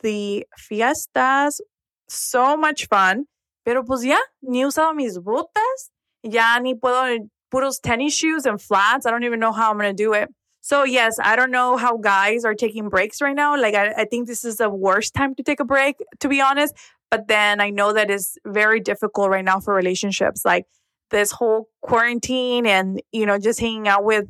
The 0.02 0.46
fiestas, 0.56 1.60
so 2.08 2.56
much 2.56 2.86
fun. 2.88 3.26
Pero 3.64 3.82
pues 3.82 4.04
ya, 4.04 4.18
ni 4.42 4.64
usado 4.64 4.94
mis 4.94 5.18
botas. 5.18 5.90
Ya 6.22 6.58
ni 6.60 6.74
puedo, 6.74 7.28
puros 7.52 7.80
tennis 7.80 8.14
shoes 8.14 8.46
and 8.46 8.60
flats. 8.60 9.06
I 9.06 9.10
don't 9.10 9.24
even 9.24 9.40
know 9.40 9.52
how 9.52 9.70
I'm 9.70 9.78
going 9.78 9.94
to 9.94 10.02
do 10.02 10.12
it. 10.14 10.28
So 10.64 10.82
yes, 10.82 11.18
I 11.22 11.36
don't 11.36 11.50
know 11.50 11.76
how 11.76 11.98
guys 11.98 12.42
are 12.46 12.54
taking 12.54 12.88
breaks 12.88 13.20
right 13.20 13.36
now. 13.36 13.54
Like 13.60 13.74
I, 13.74 13.92
I 13.98 14.04
think 14.06 14.26
this 14.26 14.46
is 14.46 14.56
the 14.56 14.70
worst 14.70 15.12
time 15.12 15.34
to 15.34 15.42
take 15.42 15.60
a 15.60 15.64
break, 15.64 15.96
to 16.20 16.26
be 16.26 16.40
honest. 16.40 16.74
But 17.10 17.28
then 17.28 17.60
I 17.60 17.68
know 17.68 17.92
that 17.92 18.10
it's 18.10 18.38
very 18.46 18.80
difficult 18.80 19.28
right 19.28 19.44
now 19.44 19.60
for 19.60 19.74
relationships. 19.74 20.42
Like 20.42 20.64
this 21.10 21.32
whole 21.32 21.68
quarantine 21.82 22.64
and, 22.64 23.02
you 23.12 23.26
know, 23.26 23.38
just 23.38 23.60
hanging 23.60 23.88
out 23.88 24.04
with 24.04 24.24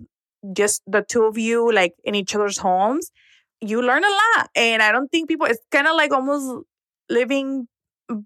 just 0.53 0.83
the 0.89 1.03
two 1.03 1.23
of 1.23 1.39
you, 1.39 1.73
like 1.73 1.95
in 2.03 2.17
each 2.17 2.35
other's 2.35 2.59
homes, 2.59 3.13
you 3.61 3.81
learn 3.81 4.03
a 4.03 4.09
lot. 4.09 4.51
And 4.57 4.83
I 4.83 4.91
don't 4.91 5.07
think 5.13 5.29
people, 5.29 5.47
it's 5.47 5.63
kind 5.71 5.87
of 5.87 5.95
like 5.95 6.11
almost 6.11 6.67
living 7.09 7.69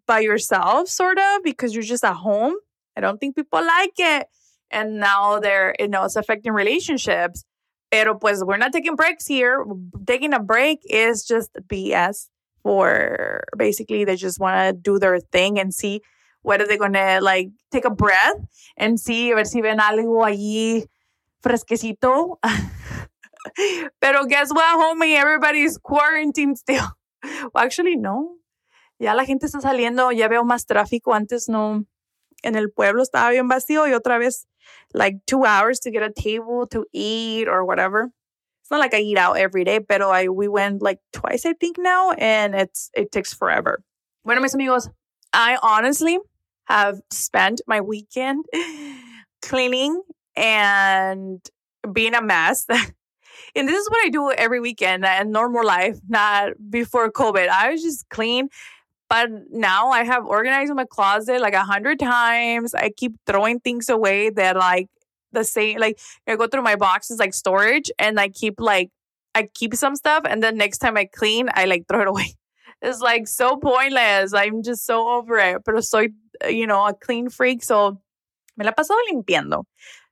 by 0.06 0.20
yourself, 0.20 0.88
sort 0.88 1.18
of, 1.18 1.42
because 1.44 1.74
you're 1.74 1.82
just 1.82 2.04
at 2.04 2.14
home. 2.14 2.54
I 2.96 3.02
don't 3.02 3.18
think 3.18 3.36
people 3.36 3.60
like 3.60 3.92
it. 3.98 4.28
And 4.70 4.98
now 4.98 5.40
they're, 5.40 5.76
you 5.78 5.88
know, 5.88 6.04
it's 6.04 6.16
affecting 6.16 6.52
relationships. 6.54 7.44
Pero 7.90 8.18
pues 8.18 8.44
we're 8.44 8.58
not 8.58 8.72
taking 8.72 8.96
breaks 8.96 9.26
here. 9.26 9.64
Taking 10.06 10.34
a 10.34 10.40
break 10.40 10.80
is 10.84 11.24
just 11.24 11.50
BS 11.68 12.28
for 12.62 13.44
basically 13.56 14.04
they 14.04 14.16
just 14.16 14.38
want 14.38 14.56
to 14.56 14.72
do 14.72 14.98
their 14.98 15.20
thing 15.20 15.58
and 15.58 15.72
see 15.72 16.02
what 16.42 16.60
are 16.60 16.66
they 16.66 16.76
going 16.76 16.92
to 16.92 17.20
like 17.22 17.48
take 17.70 17.84
a 17.84 17.90
breath 17.90 18.36
and 18.76 19.00
see 19.00 19.30
a 19.30 19.34
ver 19.34 19.44
si 19.44 19.60
ven 19.60 19.78
algo 19.78 20.24
allí 20.24 20.86
fresquecito. 21.42 22.38
Pero 24.00 24.24
guess 24.26 24.52
what, 24.52 24.76
homie? 24.78 25.16
Everybody's 25.16 25.78
quarantined 25.78 26.58
still. 26.58 26.86
Well, 27.52 27.64
actually, 27.64 27.96
no. 27.96 28.36
Ya 29.00 29.12
la 29.12 29.24
gente 29.24 29.46
está 29.46 29.60
saliendo, 29.60 30.12
ya 30.12 30.28
veo 30.28 30.44
más 30.44 30.66
tráfico. 30.66 31.14
Antes 31.14 31.48
no, 31.48 31.84
en 32.42 32.56
el 32.56 32.70
pueblo 32.70 33.02
estaba 33.02 33.30
bien 33.30 33.48
vacío 33.48 33.86
y 33.86 33.92
otra 33.92 34.18
vez 34.18 34.46
like 34.94 35.16
two 35.26 35.44
hours 35.44 35.80
to 35.80 35.90
get 35.90 36.02
a 36.02 36.10
table 36.10 36.66
to 36.68 36.84
eat 36.92 37.48
or 37.48 37.64
whatever. 37.64 38.10
It's 38.62 38.70
not 38.70 38.80
like 38.80 38.94
I 38.94 38.98
eat 38.98 39.18
out 39.18 39.38
every 39.38 39.64
day, 39.64 39.78
but 39.78 40.02
I 40.02 40.28
we 40.28 40.48
went 40.48 40.82
like 40.82 40.98
twice 41.12 41.46
I 41.46 41.54
think 41.54 41.76
now, 41.78 42.12
and 42.12 42.54
it's 42.54 42.90
it 42.94 43.10
takes 43.10 43.32
forever. 43.32 43.82
Bueno, 44.24 44.40
mis 44.42 44.54
amigos, 44.54 44.90
I 45.32 45.58
honestly 45.62 46.18
have 46.66 47.00
spent 47.10 47.62
my 47.66 47.80
weekend 47.80 48.44
cleaning 49.42 50.02
and 50.36 51.40
being 51.92 52.14
a 52.14 52.20
mess. 52.20 52.66
and 53.54 53.68
this 53.68 53.80
is 53.80 53.88
what 53.88 54.04
I 54.04 54.10
do 54.10 54.30
every 54.32 54.60
weekend 54.60 55.04
uh, 55.04 55.18
in 55.22 55.30
normal 55.32 55.64
life, 55.64 55.98
not 56.06 56.52
before 56.68 57.10
COVID. 57.10 57.48
I 57.48 57.72
was 57.72 57.82
just 57.82 58.08
clean 58.10 58.48
but 59.08 59.30
now 59.50 59.90
I 59.90 60.04
have 60.04 60.26
organized 60.26 60.74
my 60.74 60.84
closet 60.84 61.40
like 61.40 61.54
a 61.54 61.64
hundred 61.64 61.98
times. 61.98 62.74
I 62.74 62.90
keep 62.90 63.14
throwing 63.26 63.60
things 63.60 63.88
away 63.88 64.30
that 64.30 64.56
like 64.56 64.88
the 65.32 65.44
same 65.44 65.78
like 65.78 65.98
I 66.26 66.36
go 66.36 66.46
through 66.46 66.62
my 66.62 66.76
boxes 66.76 67.18
like 67.18 67.34
storage 67.34 67.90
and 67.98 68.18
I 68.20 68.28
keep 68.28 68.60
like 68.60 68.90
I 69.34 69.48
keep 69.54 69.74
some 69.74 69.96
stuff 69.96 70.24
and 70.28 70.42
then 70.42 70.56
next 70.56 70.78
time 70.78 70.96
I 70.96 71.06
clean, 71.06 71.48
I 71.54 71.64
like 71.64 71.86
throw 71.88 72.02
it 72.02 72.08
away. 72.14 72.34
It's 72.80 73.00
like 73.00 73.26
so 73.26 73.56
pointless. 73.56 74.32
I'm 74.34 74.62
just 74.62 74.86
so 74.86 75.08
over 75.08 75.36
it. 75.38 75.64
Pero 75.64 75.80
soy, 75.80 76.08
eh, 76.42 76.48
you 76.48 76.66
know, 76.66 76.86
a 76.86 76.94
clean 76.94 77.28
freak, 77.28 77.64
so 77.64 78.00
me 78.56 78.64
la 78.64 78.72
paso 78.72 78.94
limpiando. 79.10 79.64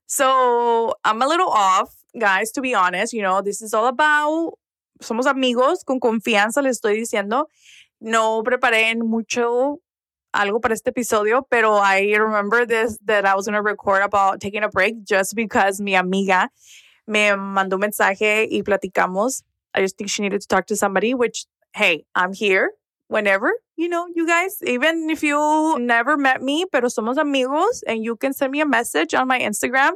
So 0.06 0.94
I'm 1.04 1.22
a 1.22 1.26
little 1.26 1.48
off, 1.48 1.94
guys, 2.18 2.50
to 2.52 2.60
be 2.60 2.74
honest. 2.74 3.12
You 3.12 3.22
know, 3.22 3.40
this 3.42 3.62
is 3.62 3.72
all 3.72 3.86
about 3.86 4.54
somos 5.00 5.26
amigos 5.26 5.84
con 5.84 6.00
confianza, 6.00 6.62
le 6.62 6.70
estoy 6.70 6.96
diciendo. 6.96 7.46
No 8.00 8.42
preparé 8.42 8.94
mucho 8.96 9.80
algo 10.32 10.60
para 10.60 10.74
este 10.74 10.90
episodio, 10.90 11.46
pero 11.50 11.76
I 11.76 12.14
remember 12.16 12.66
this 12.66 12.98
that 13.06 13.24
I 13.24 13.34
was 13.34 13.46
going 13.46 13.54
to 13.54 13.62
record 13.62 14.02
about 14.02 14.40
taking 14.40 14.62
a 14.62 14.68
break 14.68 15.04
just 15.04 15.34
because 15.34 15.80
mi 15.80 15.94
amiga 15.94 16.50
me 17.06 17.30
mandó 17.36 17.74
un 17.74 17.80
mensaje 17.80 18.46
y 18.50 18.62
platicamos. 18.62 19.42
I 19.74 19.80
just 19.80 19.96
think 19.96 20.10
she 20.10 20.22
needed 20.22 20.40
to 20.42 20.48
talk 20.48 20.66
to 20.66 20.76
somebody, 20.76 21.14
which, 21.14 21.46
hey, 21.74 22.04
I'm 22.14 22.32
here 22.32 22.72
whenever, 23.08 23.52
you 23.76 23.88
know, 23.88 24.06
you 24.14 24.26
guys, 24.26 24.58
even 24.66 25.10
if 25.10 25.22
you 25.22 25.78
never 25.78 26.16
met 26.16 26.42
me, 26.42 26.64
pero 26.70 26.88
somos 26.88 27.16
amigos 27.18 27.82
and 27.86 28.02
you 28.02 28.16
can 28.16 28.32
send 28.32 28.52
me 28.52 28.60
a 28.60 28.66
message 28.66 29.14
on 29.14 29.28
my 29.28 29.38
Instagram. 29.38 29.92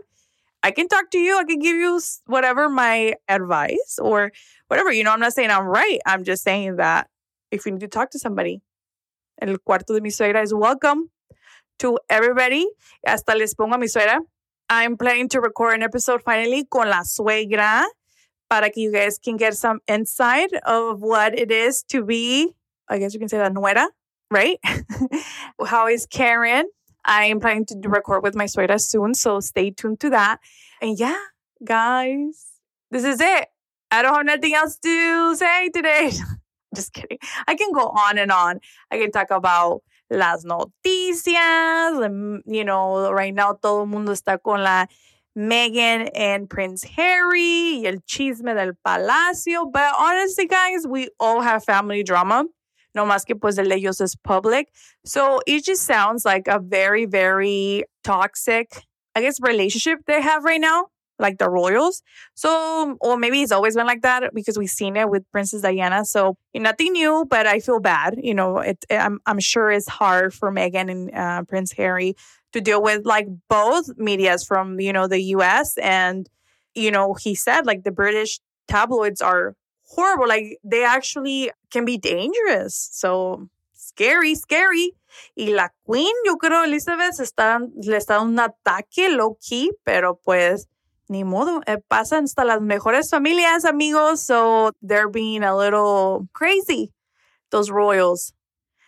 I 0.63 0.71
can 0.71 0.89
talk 0.89 1.11
to 1.13 1.19
you. 1.19 1.39
I 1.39 1.45
can 1.45 1.59
give 1.59 1.77
you 1.77 2.01
whatever 2.27 2.69
my 2.69 3.15
advice 3.29 3.99
or 4.01 4.31
whatever. 4.69 4.93
You 4.93 5.05
know, 5.05 5.13
I'm 5.13 5.21
not 5.21 5.33
saying 5.33 5.51
I'm 5.51 5.65
right. 5.65 5.99
I'm 6.05 6.23
just 6.23 6.45
saying 6.45 6.77
that 6.77 7.09
if 7.51 7.67
you 7.67 7.73
need 7.73 7.81
to 7.81 7.89
talk 7.89 8.11
to 8.11 8.19
somebody. 8.19 8.61
El 9.41 9.59
cuarto 9.59 9.95
de 9.95 10.01
mi 10.01 10.11
suegra 10.11 10.43
is 10.43 10.53
welcome 10.53 11.11
to 11.79 11.99
everybody. 12.09 12.67
Hasta 13.07 13.35
les 13.35 13.55
pongo 13.55 13.75
a 13.75 13.79
mi 13.79 13.87
suegra. 13.87 14.19
I'm 14.69 14.97
planning 14.97 15.29
to 15.31 15.41
record 15.41 15.75
an 15.75 15.83
episode 15.83 16.23
finally 16.23 16.65
con 16.65 16.89
la 16.89 17.03
suegra 17.03 17.85
para 18.49 18.71
que 18.71 18.83
you 18.83 18.93
guys 18.93 19.19
can 19.19 19.37
get 19.37 19.55
some 19.57 19.81
insight 19.87 20.53
of 20.67 21.01
what 21.01 21.39
it 21.39 21.51
is 21.51 21.83
to 21.85 22.05
be, 22.05 22.55
I 22.89 22.99
guess 22.99 23.15
you 23.15 23.21
can 23.21 23.29
say 23.29 23.39
la 23.39 23.49
nuera, 23.49 23.87
right? 24.31 24.59
How 25.67 25.87
is 25.89 26.07
Karen? 26.07 26.67
I 27.05 27.25
am 27.27 27.41
planning 27.41 27.65
to 27.67 27.89
record 27.89 28.23
with 28.23 28.35
my 28.35 28.45
suegra 28.45 28.81
soon, 28.81 29.15
so 29.15 29.41
stay 29.41 29.71
tuned 29.71 30.01
to 30.01 30.11
that. 30.11 30.39
And 30.83 30.99
yeah, 30.99 31.17
guys, 31.65 32.47
this 32.91 33.05
is 33.05 33.21
it. 33.21 33.49
I 33.91 34.03
don't 34.03 34.15
have 34.15 34.27
nothing 34.27 34.55
else 34.55 34.77
to 34.79 35.37
say 35.37 35.69
today. 35.71 36.13
Just 36.75 36.93
kidding. 36.93 37.19
I 37.47 37.55
can 37.55 37.73
go 37.73 37.89
on 37.89 38.19
and 38.19 38.31
on. 38.31 38.61
I 38.91 38.99
can 38.99 39.11
talk 39.11 39.31
about 39.31 39.83
las 40.11 40.45
noticias. 40.45 42.05
Um, 42.05 42.43
you 42.47 42.65
know, 42.65 43.11
right 43.13 43.35
now 43.35 43.55
todo 43.55 43.81
el 43.81 43.87
mundo 43.87 44.13
está 44.13 44.39
con 44.43 44.63
la 44.63 44.87
Meghan 45.37 46.11
and 46.15 46.49
Prince 46.49 46.85
Harry 46.97 47.81
y 47.81 47.87
el 47.87 47.99
chisme 48.07 48.55
del 48.55 48.73
palacio. 48.85 49.71
But 49.71 49.95
honestly, 49.99 50.47
guys, 50.47 50.87
we 50.87 51.09
all 51.19 51.41
have 51.41 51.65
family 51.65 52.03
drama. 52.03 52.45
No 52.95 53.07
más 53.07 53.25
que 53.25 53.37
pues 53.37 53.59
el 53.59 53.69
de 53.69 53.77
ellos 53.77 54.01
es 54.01 54.17
public. 54.17 54.69
So 55.05 55.41
it 55.47 55.65
just 55.65 55.83
sounds 55.85 56.25
like 56.25 56.49
a 56.49 56.59
very, 56.59 57.07
very 57.07 57.85
toxic, 58.03 58.85
I 59.15 59.21
guess, 59.21 59.41
relationship 59.41 60.01
they 60.07 60.21
have 60.21 60.45
right 60.45 60.61
now 60.61 60.89
like 61.21 61.39
the 61.39 61.49
royals. 61.49 62.03
So, 62.35 62.97
or 63.01 63.17
maybe 63.17 63.43
it's 63.43 63.53
always 63.53 63.77
been 63.77 63.87
like 63.87 64.03
that 64.03 64.35
because 64.35 64.59
we've 64.59 64.71
seen 64.71 64.97
it 64.97 65.09
with 65.09 65.31
Princess 65.31 65.63
Diana. 65.63 66.05
So 66.05 66.37
nothing 66.55 66.93
new, 66.93 67.27
but 67.29 67.47
I 67.47 67.61
feel 67.61 67.81
bad. 67.81 68.17
You 68.23 68.35
know, 68.35 68.59
it, 68.59 68.85
I'm, 68.91 69.21
I'm 69.27 69.39
sure 69.39 69.71
it's 69.71 69.89
hard 69.89 70.35
for 70.35 70.51
Meghan 70.51 70.91
and 70.91 71.15
uh, 71.15 71.43
Prince 71.45 71.73
Harry 71.73 72.15
to 72.53 72.61
deal 72.61 72.83
with 72.83 73.05
like 73.05 73.29
both 73.49 73.91
medias 73.97 74.45
from, 74.45 74.81
you 74.81 74.93
know, 74.93 75.07
the 75.07 75.21
US. 75.37 75.79
And, 75.79 76.29
you 76.75 76.91
know, 76.91 77.15
he 77.15 77.35
said 77.35 77.67
like 77.67 77.85
the 77.85 77.93
British 77.93 78.41
tabloids 78.67 79.21
are 79.21 79.55
horrible. 79.83 80.27
Like 80.27 80.59
they 80.65 80.85
actually 80.85 81.51
can 81.71 81.85
be 81.85 81.99
dangerous. 81.99 82.89
So 82.93 83.49
scary, 83.73 84.35
scary. 84.35 84.95
Y 85.37 85.47
la 85.47 85.69
Queen, 85.85 86.13
yo 86.25 86.37
creo 86.37 86.65
Elizabeth 86.65 87.19
está, 87.19 87.59
le 87.59 87.97
está 87.97 88.21
un 88.21 88.39
ataque 88.39 89.09
low 89.11 89.37
key, 89.41 89.71
pero 89.85 90.21
pues 90.25 90.69
ni 91.11 91.25
modo, 91.25 91.61
eh, 91.67 91.79
pasan 91.89 92.25
hasta 92.25 92.45
las 92.45 92.61
mejores 92.61 93.11
familias, 93.11 93.65
amigos, 93.65 94.21
so 94.21 94.71
they're 94.81 95.11
being 95.11 95.43
a 95.43 95.57
little 95.57 96.29
crazy, 96.33 96.93
those 97.51 97.69
royals. 97.69 98.33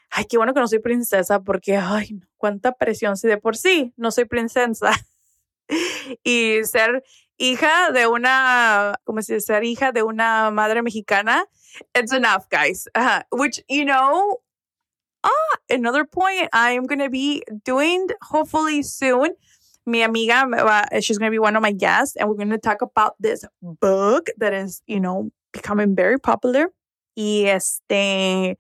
Ay, 0.09 0.27
qué 0.27 0.37
bueno 0.37 0.55
que 0.55 0.61
no 0.61 0.69
soy 0.69 0.79
princesa 0.79 1.41
porque, 1.41 1.77
ay, 1.77 2.21
cuánta 2.37 2.73
presión 2.73 3.17
si 3.17 3.27
de 3.27 3.39
por 3.39 3.57
sí 3.57 3.93
no 3.97 4.13
soy 4.13 4.27
princesa. 4.27 4.93
y 6.25 6.61
ser 6.65 7.03
hija 7.39 7.91
de 7.91 8.07
una, 8.07 8.95
como 9.03 9.21
si 9.23 9.41
ser 9.41 9.65
hija 9.65 9.91
de 9.91 10.05
una 10.05 10.53
madre 10.53 10.81
mexicana, 10.83 11.45
it's 11.93 12.13
enough, 12.13 12.47
guys. 12.51 12.87
Uh, 12.95 13.23
which, 13.33 13.61
you 13.69 13.85
know, 13.85 14.41
ah, 15.25 15.57
another 15.69 16.05
point 16.05 16.49
I 16.53 16.77
am 16.77 16.87
going 16.87 17.01
to 17.01 17.11
be 17.11 17.43
doing 17.65 18.07
hopefully 18.21 18.85
soon 18.85 19.35
mi 19.87 20.03
amiga, 20.03 20.47
she's 21.01 21.18
going 21.18 21.31
to 21.31 21.35
be 21.35 21.38
one 21.38 21.57
of 21.57 21.62
my 21.62 21.73
guests, 21.73 22.16
and 22.16 22.29
we're 22.29 22.37
going 22.37 22.51
to 22.51 22.59
talk 22.59 22.83
about 22.83 23.14
this 23.21 23.45
book 23.62 24.29
that 24.38 24.53
is, 24.53 24.83
you 24.87 25.01
know, 25.01 25.31
becoming 25.53 25.95
very 25.95 26.18
popular. 26.18 26.68
Y 27.16 27.45
este, 27.47 28.57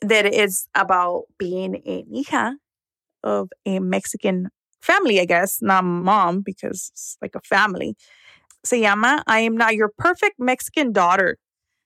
that 0.00 0.26
is 0.26 0.68
about 0.74 1.24
being 1.38 1.76
a 1.86 2.04
hija 2.04 2.54
of 3.22 3.48
a 3.64 3.78
Mexican 3.78 4.48
family, 4.80 5.20
I 5.20 5.24
guess, 5.24 5.60
not 5.62 5.84
mom, 5.84 6.40
because 6.40 6.90
it's 6.92 7.16
like 7.20 7.34
a 7.34 7.40
family. 7.40 7.96
Se 8.64 8.80
llama 8.80 9.22
I 9.26 9.40
Am 9.40 9.56
Not 9.56 9.74
Your 9.76 9.90
Perfect 9.96 10.38
Mexican 10.38 10.92
Daughter. 10.92 11.38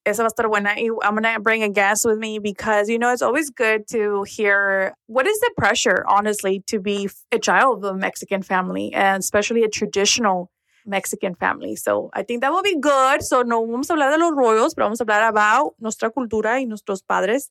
Esa 0.07 0.23
va 0.23 0.29
a 0.29 0.31
estar 0.31 0.49
buena. 0.49 0.71
I'm 0.71 1.15
going 1.15 1.23
to 1.35 1.41
bring 1.41 1.63
a 1.63 1.69
guest 1.69 2.07
with 2.07 2.19
me 2.19 2.39
because, 2.39 2.89
you 2.89 2.99
know, 2.99 3.13
it's 3.13 3.23
always 3.23 3.51
good 3.51 3.87
to 3.89 4.23
hear 4.23 4.95
what 5.07 5.27
is 5.27 5.39
the 5.41 5.51
pressure, 5.59 6.05
honestly, 6.09 6.63
to 6.69 6.81
be 6.81 7.11
a 7.31 7.39
child 7.39 7.85
of 7.85 7.95
a 7.95 7.97
Mexican 7.97 8.43
family 8.43 8.93
and 8.95 9.21
especially 9.21 9.63
a 9.63 9.69
traditional 9.69 10.51
Mexican 10.87 11.35
family. 11.35 11.77
So 11.77 12.11
I 12.15 12.23
think 12.23 12.41
that 12.41 12.51
will 12.51 12.63
be 12.63 12.79
good. 12.79 13.23
So 13.23 13.43
no 13.43 13.67
vamos 13.67 13.91
a 13.91 13.95
hablar 13.95 14.11
de 14.11 14.19
los 14.19 14.33
rollos, 14.33 14.75
pero 14.75 14.87
vamos 14.87 15.01
a 15.01 15.05
hablar 15.05 15.29
about 15.29 15.75
nuestra 15.79 16.11
cultura 16.11 16.61
y 16.61 16.67
nuestros 16.67 17.03
padres, 17.03 17.51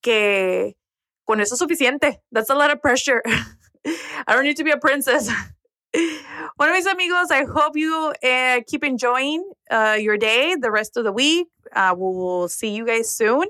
que 0.00 0.76
con 1.26 1.40
eso 1.40 1.54
es 1.54 1.60
suficiente. 1.60 2.20
That's 2.32 2.50
a 2.50 2.54
lot 2.54 2.70
of 2.70 2.80
pressure. 2.80 3.22
I 3.26 4.34
don't 4.34 4.44
need 4.44 4.56
to 4.56 4.64
be 4.64 4.70
a 4.70 4.78
princess. 4.78 5.30
Bueno, 6.58 6.72
mis 6.74 6.86
amigos, 6.86 7.30
I 7.30 7.44
hope 7.44 7.76
you 7.76 8.12
uh, 8.22 8.60
keep 8.66 8.84
enjoying 8.84 9.48
uh, 9.70 9.96
your 9.98 10.16
day, 10.16 10.56
the 10.60 10.70
rest 10.70 10.96
of 10.96 11.04
the 11.04 11.12
week. 11.12 11.46
Uh, 11.72 11.94
we 11.96 12.02
will 12.02 12.48
see 12.48 12.74
you 12.74 12.86
guys 12.86 13.10
soon. 13.10 13.44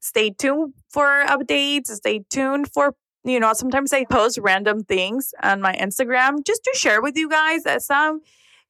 Stay 0.00 0.30
tuned 0.30 0.74
for 0.88 1.24
updates. 1.26 1.86
Stay 1.86 2.24
tuned 2.30 2.70
for, 2.72 2.94
you 3.24 3.40
know, 3.40 3.52
sometimes 3.52 3.92
I 3.92 4.04
post 4.04 4.38
random 4.38 4.84
things 4.84 5.32
on 5.42 5.60
my 5.60 5.74
Instagram 5.74 6.44
just 6.44 6.62
to 6.64 6.72
share 6.78 7.00
with 7.00 7.16
you 7.16 7.28
guys 7.28 7.62
that 7.64 7.82
some, 7.82 8.20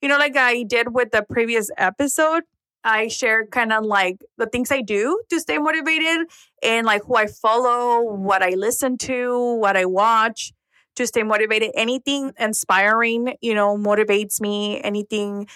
you 0.01 0.09
know, 0.09 0.19
like 0.19 0.37
I 0.37 0.63
did 0.63 0.95
with 0.95 1.11
the 1.11 1.23
previous 1.23 1.71
episode. 1.77 2.45
I 2.85 3.09
share 3.09 3.47
kind 3.47 3.73
of 3.73 3.85
like 3.85 4.25
the 4.39 4.47
things 4.47 4.71
I 4.71 4.81
do 4.81 5.21
to 5.31 5.41
stay 5.41 5.59
motivated 5.59 6.29
and 6.63 6.87
like 6.87 7.03
who 7.03 7.17
I 7.17 7.27
follow, 7.27 8.01
what 8.01 8.45
I 8.45 8.51
listen 8.51 8.97
to, 8.99 9.57
what 9.57 9.77
I 9.77 9.87
watch 9.87 10.53
to 10.97 11.07
stay 11.07 11.23
motivated. 11.23 11.71
Anything 11.75 12.33
inspiring, 12.39 13.37
you 13.41 13.55
know, 13.55 13.77
motivates 13.77 14.41
me. 14.41 14.81
Anything, 14.83 15.47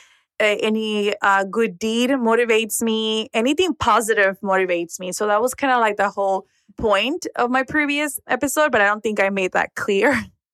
uh, 0.40 0.57
any 0.61 1.14
uh, 1.20 1.44
good 1.44 1.79
deed 1.79 2.11
motivates 2.11 2.83
me. 2.83 3.29
Anything 3.35 3.74
positive 3.74 4.38
motivates 4.40 5.00
me. 5.00 5.12
So 5.12 5.26
that 5.26 5.42
was 5.42 5.55
kind 5.55 5.72
of 5.72 5.81
like 5.81 5.96
the 5.96 6.11
whole 6.11 6.46
point 6.76 7.26
of 7.37 7.50
my 7.50 7.62
previous 7.62 8.20
episode, 8.26 8.72
but 8.72 8.81
I 8.81 8.87
don't 8.87 9.03
think 9.03 9.20
I 9.20 9.31
made 9.31 9.53
that 9.53 9.74
clear. 9.74 10.12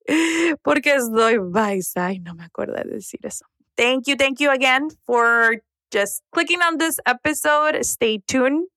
Porque 0.64 0.86
estoy 0.86 1.38
baisa 1.38 2.12
no 2.22 2.34
me 2.34 2.44
acuerdo 2.44 2.74
de 2.74 2.84
decir 2.84 3.24
eso. 3.24 3.44
Thank 3.76 4.06
you, 4.06 4.16
thank 4.16 4.40
you 4.40 4.50
again 4.50 4.88
for 5.04 5.56
just 5.90 6.22
clicking 6.32 6.62
on 6.62 6.78
this 6.78 6.98
episode. 7.06 7.84
Stay 7.84 8.22
tuned 8.26 8.68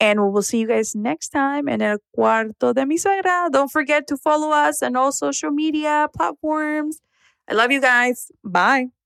and 0.00 0.22
we 0.22 0.30
will 0.30 0.42
see 0.42 0.60
you 0.60 0.68
guys 0.68 0.94
next 0.94 1.28
time 1.28 1.68
in 1.68 1.82
El 1.82 1.98
Cuarto 2.16 2.74
de 2.74 2.86
Mi 2.86 2.96
Suegra. 2.96 3.50
Don't 3.50 3.70
forget 3.70 4.06
to 4.08 4.16
follow 4.16 4.50
us 4.50 4.82
on 4.82 4.96
all 4.96 5.12
social 5.12 5.50
media 5.50 6.08
platforms. 6.16 7.00
I 7.48 7.54
love 7.54 7.70
you 7.70 7.80
guys. 7.80 8.30
Bye. 8.44 8.99